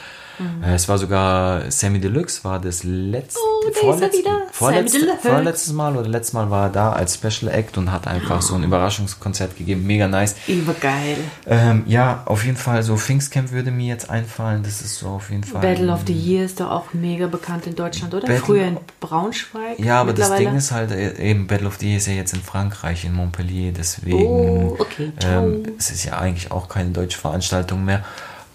[0.65, 4.37] äh, es war sogar Sammy Deluxe, war das letzte, Oh, da ist er vorletzte, wieder.
[4.53, 8.41] vorletzte, vorletztes Mal oder letztes Mal war er da als Special Act und hat einfach
[8.43, 10.37] so ein Überraschungskonzert gegeben, mega nice.
[10.49, 11.17] Übergeil.
[11.47, 15.31] Ähm, ja, auf jeden Fall so Pfingstcamp würde mir jetzt einfallen, das ist so auf
[15.31, 15.61] jeden Fall.
[15.61, 18.27] Battle of the Year ist doch auch mega bekannt in Deutschland, oder?
[18.27, 19.79] Battle- Früher in Braunschweig.
[19.79, 20.31] Ja, aber das.
[20.37, 23.13] Ding ist halt, äh, eben Battle of the Year ist ja jetzt in Frankreich, in
[23.15, 28.05] Montpellier, deswegen Oh, okay, ähm, es ist ja eigentlich auch keine deutsche Veranstaltung mehr,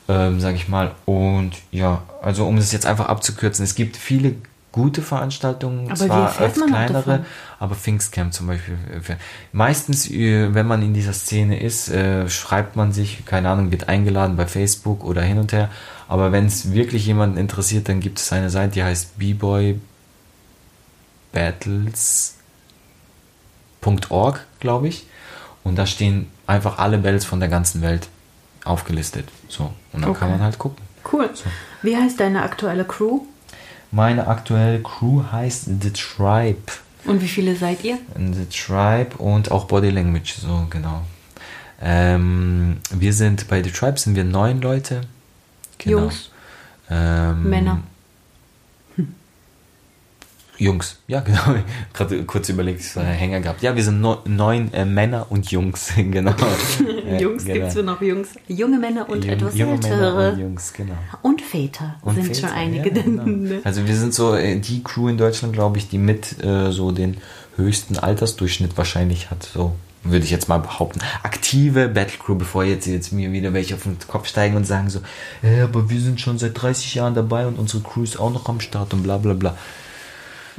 [0.07, 0.91] ähm, sag ich mal.
[1.05, 4.35] Und ja, also um es jetzt einfach abzukürzen, es gibt viele
[4.71, 7.25] gute Veranstaltungen, Aber zwar öfter kleinere,
[7.59, 8.77] aber Pfingstcamp zum Beispiel.
[8.91, 9.15] äh,
[9.53, 13.87] Meistens, äh, wenn man in dieser Szene ist, äh, schreibt man sich, keine Ahnung, wird
[13.87, 15.69] eingeladen bei Facebook oder hin und her.
[16.09, 19.79] Aber wenn es wirklich jemanden interessiert, dann gibt es eine Seite, die heißt B-Boy
[21.31, 22.35] battles.org,
[24.59, 25.07] glaube ich.
[25.63, 28.09] Und da stehen einfach alle Battles von der ganzen Welt
[28.65, 29.27] aufgelistet.
[29.47, 29.71] So.
[29.93, 30.29] Und dann kann Okay.
[30.31, 30.83] man halt gucken.
[31.11, 31.29] Cool.
[31.83, 33.21] Wie heißt deine aktuelle Crew?
[33.91, 36.59] Meine aktuelle Crew heißt The Tribe.
[37.05, 37.97] Und wie viele seid ihr?
[38.17, 41.03] The Tribe und auch Body Language, so genau.
[41.81, 45.01] Ähm, wir sind bei The Tribe sind wir neun Leute.
[45.77, 45.99] Genau.
[45.99, 46.31] Jungs,
[46.89, 47.79] Ähm, Männer.
[50.57, 51.41] Jungs, ja genau.
[51.93, 53.61] Gerade kurz überlegt, ich einen Hänger gehabt.
[53.61, 56.33] Ja, wir sind no, neun äh, Männer und Jungs, genau.
[57.19, 57.53] Jungs genau.
[57.59, 58.29] gibt's nur noch Jungs.
[58.47, 60.31] Junge Männer und Jung- etwas junge Männer ältere.
[60.31, 60.97] und Jungs, genau.
[61.21, 62.89] Und Väter Und sind Väter, schon einige.
[62.89, 63.23] ja, genau.
[63.25, 63.61] ne?
[63.63, 66.91] Also wir sind so äh, die Crew in Deutschland, glaube ich, die mit äh, so
[66.91, 67.17] den
[67.57, 69.43] höchsten Altersdurchschnitt wahrscheinlich hat.
[69.43, 70.99] So würde ich jetzt mal behaupten.
[71.23, 74.89] Aktive Battle Crew, bevor jetzt, jetzt mir wieder welche auf den Kopf steigen und sagen
[74.89, 74.99] so,
[75.43, 78.47] äh, aber wir sind schon seit 30 Jahren dabei und unsere Crew ist auch noch
[78.47, 79.57] am Start und bla bla bla.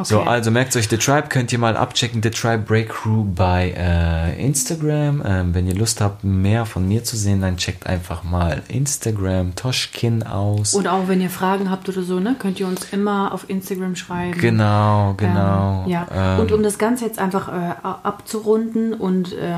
[0.02, 3.74] So, also merkt euch The Tribe, könnt ihr mal abchecken, The Tribe Break Crew bei
[3.76, 5.22] äh, Instagram.
[5.24, 9.54] Ähm, wenn ihr Lust habt, mehr von mir zu sehen, dann checkt einfach mal Instagram
[9.54, 10.74] Toshkin aus.
[10.74, 13.96] Und auch wenn ihr Fragen habt oder so, ne, könnt ihr uns immer auf Instagram
[13.96, 14.38] schreiben.
[14.38, 15.84] Genau, genau.
[15.86, 16.06] Ähm, ja.
[16.14, 19.54] Ähm, und um das Ganze jetzt einfach äh, abzurunden und äh,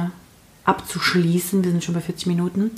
[0.65, 2.71] abzuschließen, wir sind schon bei 40 Minuten.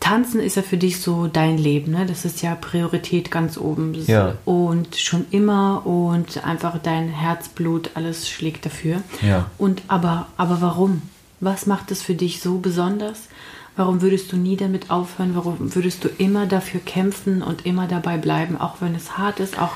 [0.00, 2.06] Tanzen ist ja für dich so dein Leben, ne?
[2.06, 3.94] Das ist ja Priorität ganz oben.
[4.06, 4.34] Ja.
[4.44, 9.02] Und schon immer und einfach dein Herzblut, alles schlägt dafür.
[9.22, 9.50] Ja.
[9.58, 11.02] Und aber, aber warum?
[11.40, 13.28] Was macht es für dich so besonders?
[13.76, 15.34] Warum würdest du nie damit aufhören?
[15.34, 19.58] Warum würdest du immer dafür kämpfen und immer dabei bleiben, auch wenn es hart ist,
[19.58, 19.72] auch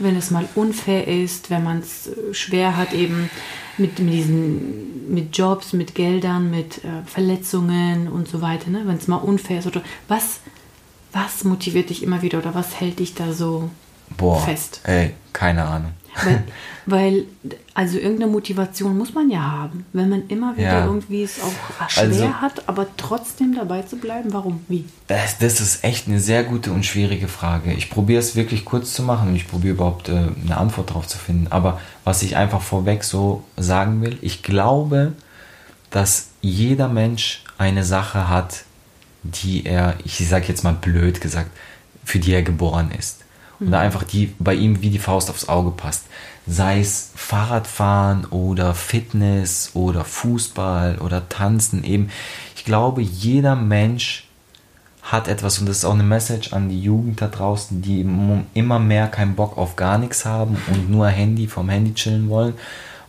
[0.00, 3.30] wenn es mal unfair ist, wenn man es äh, schwer hat, eben
[3.78, 8.82] mit, mit diesen, mit Jobs, mit Geldern, mit äh, Verletzungen und so weiter, ne?
[8.86, 10.40] wenn es mal unfair ist oder was,
[11.12, 13.70] was motiviert dich immer wieder oder was hält dich da so
[14.16, 14.80] boah, fest?
[14.84, 15.92] Ey, keine Ahnung.
[16.22, 16.44] Weil,
[16.86, 17.24] weil,
[17.74, 19.84] also irgendeine Motivation muss man ja haben.
[19.92, 20.86] Wenn man immer wieder Ja.
[20.86, 24.64] irgendwie es auch schwer Also- hat, aber trotzdem dabei zu bleiben, warum?
[24.68, 24.84] Wie?
[25.08, 27.72] Das, das ist echt eine sehr gute und schwierige Frage.
[27.72, 30.12] Ich probiere es wirklich kurz zu machen und ich probiere überhaupt äh,
[30.44, 31.48] eine Antwort darauf zu finden.
[31.50, 35.14] Aber was ich einfach vorweg so sagen will, ich glaube,
[35.90, 38.64] dass jeder Mensch eine Sache hat,
[39.22, 41.50] die er, ich sage jetzt mal blöd gesagt,
[42.04, 43.23] für die er geboren ist.
[43.60, 46.04] Und einfach die bei ihm wie die Faust aufs Auge passt.
[46.46, 52.10] Sei es Fahrradfahren oder Fitness oder Fußball oder Tanzen eben.
[52.56, 54.28] Ich glaube, jeder Mensch
[55.02, 58.46] hat etwas und das ist auch eine Message an die Jugend da draußen, die im-
[58.54, 62.54] immer mehr keinen Bock auf gar nichts haben und nur Handy vom Handy chillen wollen,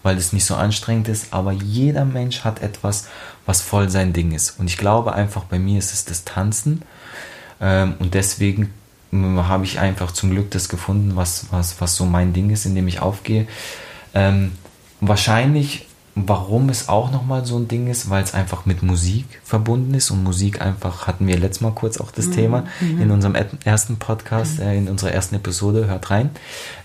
[0.04, 1.34] weil es nicht so anstrengend ist.
[1.34, 3.08] Aber jeder Mensch hat etwas,
[3.46, 4.60] was voll sein Ding ist.
[4.60, 6.84] Und ich glaube einfach, bei mir ist es das Tanzen.
[7.62, 8.74] Ähm, und deswegen
[9.12, 12.76] habe ich einfach zum Glück das gefunden, was, was, was so mein Ding ist, in
[12.76, 13.48] dem ich aufgehe.
[14.14, 14.54] Ähm,
[15.02, 19.94] wahrscheinlich, warum es auch nochmal so ein Ding ist, weil es einfach mit Musik verbunden
[19.94, 23.98] ist und Musik einfach, hatten wir letztes Mal kurz auch das Thema in unserem ersten
[23.98, 26.30] Podcast, äh, in unserer ersten Episode, hört rein.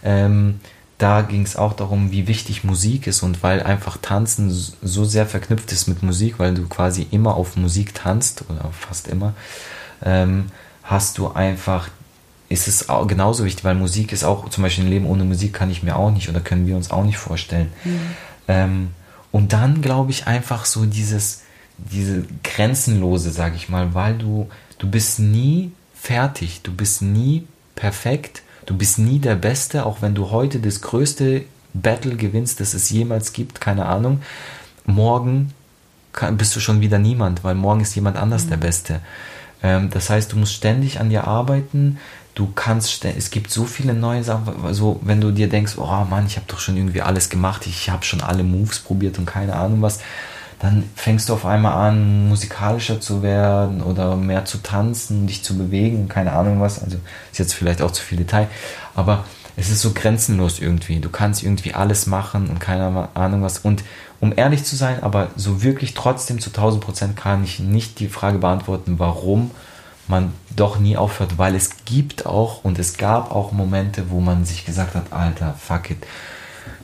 [0.03, 0.61] Ähm,
[1.01, 5.25] da ging es auch darum, wie wichtig Musik ist und weil einfach Tanzen so sehr
[5.25, 9.33] verknüpft ist mit Musik, weil du quasi immer auf Musik tanzt oder fast immer,
[10.05, 10.49] ähm,
[10.83, 11.89] hast du einfach,
[12.51, 15.55] ist es auch genauso wichtig, weil Musik ist auch, zum Beispiel ein Leben ohne Musik
[15.55, 17.73] kann ich mir auch nicht oder können wir uns auch nicht vorstellen.
[18.49, 18.89] Ähm,
[19.31, 21.43] und dann glaube ich einfach so dieses,
[21.79, 24.49] diese grenzenlose, sage ich mal, weil du,
[24.79, 27.47] du bist nie fertig, du bist nie
[27.77, 32.75] perfekt, du bist nie der Beste, auch wenn du heute das größte Battle gewinnst, das
[32.75, 34.23] es jemals gibt, keine Ahnung.
[34.87, 35.55] Morgen
[36.13, 39.01] kann, bist du schon wieder niemand, weil morgen ist jemand anders der Beste.
[39.63, 41.99] Ähm, das heißt, du musst ständig an dir arbeiten.
[42.35, 46.27] Du kannst, es gibt so viele neue Sachen, so wenn du dir denkst, oh Mann,
[46.27, 49.55] ich habe doch schon irgendwie alles gemacht, ich habe schon alle Moves probiert und keine
[49.57, 50.01] Ahnung was,
[50.61, 55.57] dann fängst du auf einmal an, musikalischer zu werden oder mehr zu tanzen, dich zu
[55.57, 56.83] bewegen, keine Ahnung was.
[56.83, 56.99] Also
[57.33, 58.47] ist jetzt vielleicht auch zu viel Detail,
[58.95, 59.25] aber
[59.57, 61.01] es ist so grenzenlos irgendwie.
[61.01, 63.59] Du kannst irgendwie alles machen und keine Ahnung was.
[63.59, 63.85] Und
[64.21, 68.09] um ehrlich zu sein, aber so wirklich trotzdem zu 1000 Prozent kann ich nicht die
[68.09, 69.51] Frage beantworten, warum
[70.11, 74.45] man doch nie aufhört, weil es gibt auch und es gab auch Momente, wo man
[74.45, 76.07] sich gesagt hat, Alter, fuck it,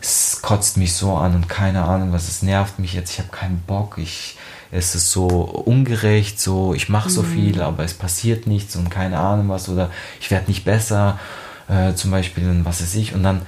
[0.01, 3.29] es kotzt mich so an und keine Ahnung was, es nervt mich jetzt, ich habe
[3.31, 4.39] keinen Bock, ich,
[4.71, 9.19] es ist so ungerecht, so ich mache so viel, aber es passiert nichts und keine
[9.19, 11.19] Ahnung was oder ich werde nicht besser,
[11.69, 13.43] äh, zum Beispiel, was weiß ich, und dann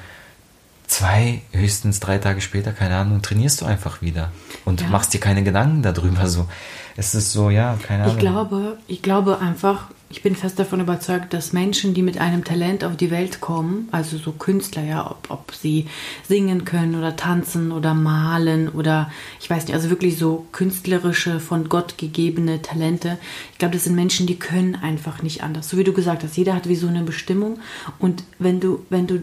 [0.89, 4.32] zwei, höchstens drei Tage später, keine Ahnung, trainierst du einfach wieder
[4.64, 4.89] und Ja.
[4.89, 6.26] machst dir keine Gedanken darüber.
[6.26, 6.49] So,
[6.97, 8.16] es ist so, ja, keine Ahnung.
[8.16, 12.43] Ich glaube, ich glaube einfach, ich bin fest davon überzeugt, dass Menschen, die mit einem
[12.43, 15.86] Talent auf die Welt kommen, also so Künstler, ja, ob, ob sie
[16.26, 19.11] singen können oder tanzen oder malen oder
[19.41, 23.18] ich weiß nicht, also wirklich so künstlerische, von Gott gegebene Talente.
[23.53, 25.68] Ich glaube, das sind Menschen, die können einfach nicht anders.
[25.68, 27.59] So wie du gesagt hast, jeder hat wie so eine Bestimmung
[27.99, 29.22] und wenn du, wenn du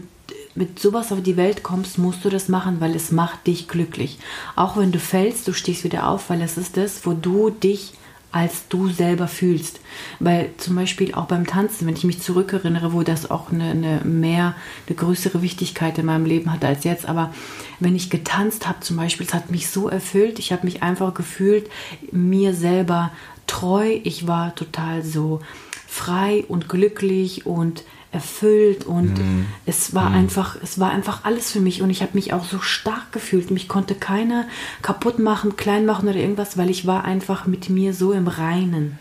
[0.56, 4.18] mit sowas auf die Welt kommst, musst du das machen, weil es macht dich glücklich.
[4.56, 7.92] Auch wenn du fällst, du stehst wieder auf, weil es ist das, wo du dich
[8.36, 9.80] als du selber fühlst.
[10.20, 14.00] Weil zum Beispiel auch beim Tanzen, wenn ich mich zurückerinnere, wo das auch eine, eine
[14.04, 14.54] mehr,
[14.86, 17.32] eine größere Wichtigkeit in meinem Leben hatte als jetzt, aber
[17.80, 21.14] wenn ich getanzt habe zum Beispiel, es hat mich so erfüllt, ich habe mich einfach
[21.14, 21.70] gefühlt,
[22.12, 23.10] mir selber
[23.46, 25.40] treu, ich war total so
[25.86, 27.84] frei und glücklich und
[28.16, 29.46] erfüllt und mm.
[29.66, 30.14] es war mm.
[30.14, 33.50] einfach es war einfach alles für mich und ich habe mich auch so stark gefühlt
[33.50, 34.46] mich konnte keiner
[34.82, 38.98] kaputt machen klein machen oder irgendwas weil ich war einfach mit mir so im Reinen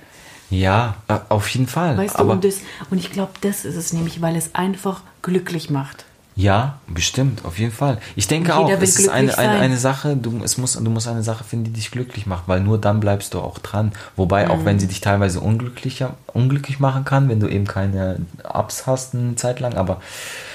[0.49, 2.59] ja äh, auf jeden Fall weißt du und, das,
[2.91, 6.05] und ich glaube das ist es nämlich weil es einfach glücklich macht
[6.37, 7.97] ja, bestimmt, auf jeden Fall.
[8.17, 11.23] Ich denke auch, es ist eine, eine, eine Sache, du, es muss, du musst eine
[11.23, 13.93] Sache finden, die dich glücklich macht, weil nur dann bleibst du auch dran.
[14.17, 14.51] Wobei, mhm.
[14.51, 19.15] auch wenn sie dich teilweise unglücklicher, unglücklich machen kann, wenn du eben keine Ups hast
[19.15, 20.01] eine Zeit lang, aber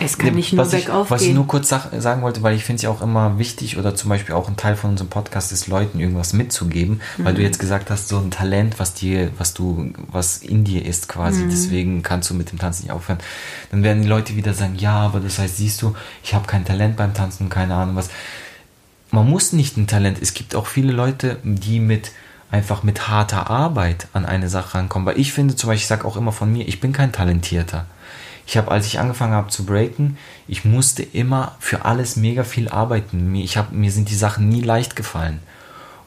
[0.00, 2.64] es kann nicht nur was ich, Was ich nur kurz sag, sagen wollte, weil ich
[2.64, 5.50] finde es ja auch immer wichtig oder zum Beispiel auch ein Teil von unserem Podcast
[5.50, 7.24] ist, Leuten irgendwas mitzugeben, mhm.
[7.24, 7.46] weil du mhm.
[7.46, 11.44] jetzt gesagt hast, so ein Talent, was dir, was du, was in dir ist quasi,
[11.44, 11.48] mhm.
[11.48, 13.18] deswegen kannst du mit dem Tanzen nicht aufhören.
[13.70, 16.64] Dann werden die Leute wieder sagen, ja, aber das heißt, siehst du, ich habe kein
[16.64, 18.10] Talent beim Tanzen, keine Ahnung was.
[19.10, 20.18] Man muss nicht ein Talent.
[20.20, 22.12] Es gibt auch viele Leute, die mit
[22.50, 25.06] einfach mit harter Arbeit an eine Sache rankommen.
[25.06, 27.86] Weil ich finde zum Beispiel, ich sage auch immer von mir, ich bin kein Talentierter.
[28.46, 30.16] Ich habe, als ich angefangen habe zu breaken,
[30.48, 33.30] ich musste immer für alles mega viel arbeiten.
[33.30, 35.40] Mir, ich hab, mir sind die Sachen nie leicht gefallen.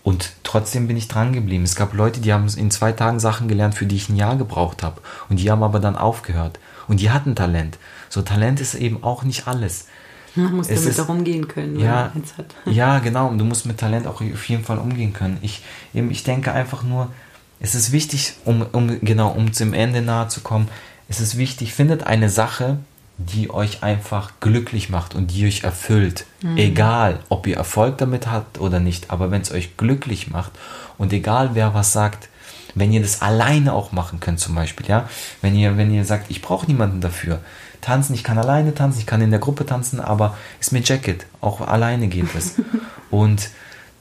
[0.04, 1.64] Und trotzdem bin ich dran geblieben.
[1.64, 4.36] Es gab Leute, die haben in zwei Tagen Sachen gelernt, für die ich ein Jahr
[4.36, 5.00] gebraucht habe.
[5.30, 6.60] Und die haben aber dann aufgehört.
[6.90, 7.78] Und die hatten Talent.
[8.14, 9.88] So Talent ist eben auch nicht alles.
[10.36, 11.80] Man muss es damit ist, auch umgehen können.
[11.80, 12.12] Ja,
[12.66, 13.28] ja, genau.
[13.28, 15.40] Und du musst mit Talent auch auf jeden Fall umgehen können.
[15.42, 15.64] Ich,
[15.96, 17.10] eben, ich denke einfach nur,
[17.60, 20.68] es ist wichtig, um, um genau um zum Ende nahe zu kommen,
[21.10, 22.78] es ist wichtig, findet eine Sache,
[23.18, 26.28] die euch einfach glücklich macht und die euch erfüllt.
[26.44, 26.58] Mhm.
[26.58, 30.52] Egal, ob ihr Erfolg damit habt oder nicht, aber wenn es euch glücklich macht
[31.00, 32.30] und egal wer was sagt,
[32.76, 35.10] wenn ihr das alleine auch machen könnt zum Beispiel, ja,
[35.42, 37.40] wenn ihr, wenn ihr sagt, ich brauche niemanden dafür,
[37.84, 41.26] tanzen, ich kann alleine tanzen, ich kann in der Gruppe tanzen, aber ist mir Jacket,
[41.42, 42.56] auch alleine geht es.
[43.12, 43.50] und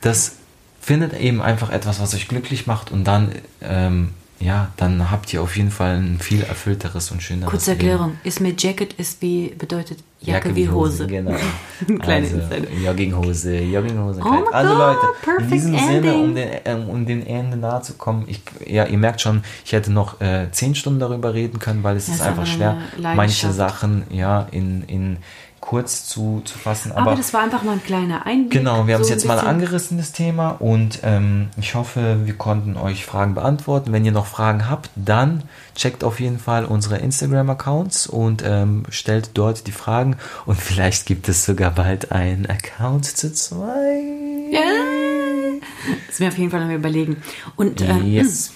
[0.01, 0.37] das
[0.81, 5.41] findet eben einfach etwas, was euch glücklich macht und dann ähm, ja, dann habt ihr
[5.41, 8.21] auf jeden Fall ein viel erfüllteres und schöneres Kurze Erklärung, Leben.
[8.25, 11.05] ist mir Jacket ist wie bedeutet Jacke, Jacke wie Hose.
[11.05, 11.37] Hose genau.
[12.01, 14.21] Kleine also, Jogginghose, Jogginghose.
[14.25, 15.07] Oh also Leute,
[15.39, 16.03] in diesem ending.
[16.03, 19.43] Sinne, um den, ähm, um den Ende nahe zu kommen, ich, ja, ihr merkt schon,
[19.65, 22.79] ich hätte noch äh, zehn Stunden darüber reden können, weil es das ist einfach schwer,
[22.99, 25.19] manche Sachen ja in, in
[25.63, 26.93] kurz zu, zu fassen.
[26.93, 28.51] Aber, aber das war einfach mal ein kleiner Einblick.
[28.51, 30.51] Genau, wir haben so es jetzt mal angerissen, das Thema.
[30.51, 33.93] Und ähm, ich hoffe, wir konnten euch Fragen beantworten.
[33.93, 35.45] Wenn ihr noch Fragen habt, dann
[35.77, 40.17] checkt auf jeden Fall unsere Instagram-Accounts und ähm, stellt dort die Fragen.
[40.47, 44.03] Und vielleicht gibt es sogar bald einen Account zu zwei.
[44.51, 44.61] Ja.
[46.09, 47.23] Das werden wir auf jeden Fall noch überlegen.
[47.55, 48.51] Und ähm, yes.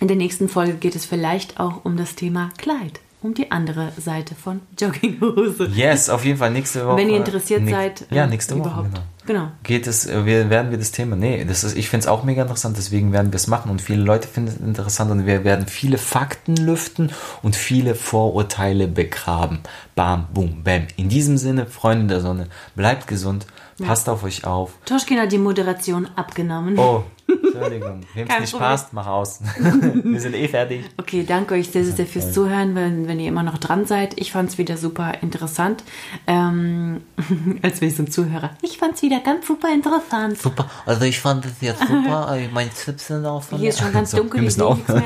[0.00, 3.92] in der nächsten Folge geht es vielleicht auch um das Thema Kleid um die andere
[3.98, 5.68] Seite von Jogginghose.
[5.74, 6.96] Yes, auf jeden Fall nächste Woche.
[6.96, 8.06] Wenn ihr interessiert seid.
[8.10, 8.68] Ja, nächste Woche.
[8.68, 8.90] Überhaupt.
[9.26, 9.40] Genau.
[9.40, 9.52] genau.
[9.62, 11.16] Geht es, äh, wir, werden wir das Thema.
[11.16, 13.80] Nee, das ist, ich finde es auch mega interessant, deswegen werden wir es machen und
[13.80, 17.10] viele Leute finden es interessant und wir werden viele Fakten lüften
[17.42, 19.60] und viele Vorurteile begraben.
[19.94, 20.86] Bam, boom, bam.
[20.96, 23.46] In diesem Sinne, Freunde der Sonne, bleibt gesund,
[23.78, 23.86] ja.
[23.86, 24.72] passt auf euch auf.
[24.84, 26.78] Toschkin hat die Moderation abgenommen.
[26.78, 27.04] Oh,
[27.42, 28.68] Entschuldigung, wem es nicht Problem.
[28.68, 29.40] passt, mach aus.
[30.04, 30.84] Wir sind eh fertig.
[30.96, 34.18] Okay, danke euch sehr, sehr fürs Zuhören, wenn, wenn ihr immer noch dran seid.
[34.20, 35.84] Ich fand es wieder super interessant.
[36.26, 37.02] Ähm,
[37.62, 38.50] als wäre ich so ein Zuhörer.
[38.62, 40.38] Ich fand es wieder ganz super interessant.
[40.38, 42.36] Super, also ich fand es jetzt super.
[42.52, 45.02] Meine Tipps sind auch von Hier ist schon ganz so, dunkel, ich sehe nichts mehr.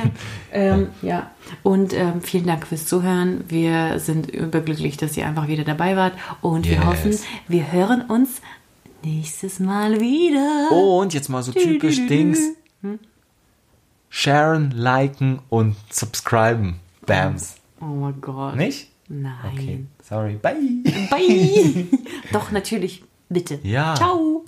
[0.52, 1.30] Ähm, ja,
[1.62, 3.44] und ähm, vielen Dank fürs Zuhören.
[3.48, 6.14] Wir sind überglücklich, dass ihr einfach wieder dabei wart.
[6.40, 6.76] Und yes.
[6.76, 7.18] wir hoffen,
[7.48, 8.40] wir hören uns
[9.06, 10.68] Nächstes Mal wieder.
[10.72, 12.40] Oh, und jetzt mal so typisch Dings.
[12.82, 12.98] Hm?
[14.08, 16.80] Sharen, liken und subscriben.
[17.06, 17.54] Bams.
[17.80, 18.56] Oh mein Gott.
[18.56, 18.90] Nicht?
[19.08, 19.52] Nein.
[19.52, 19.86] Okay.
[20.02, 20.34] Sorry.
[20.34, 20.56] Bye.
[21.08, 21.86] Bye.
[22.32, 23.04] Doch, natürlich.
[23.28, 23.60] Bitte.
[23.62, 23.94] Ja.
[23.94, 24.44] Ciao.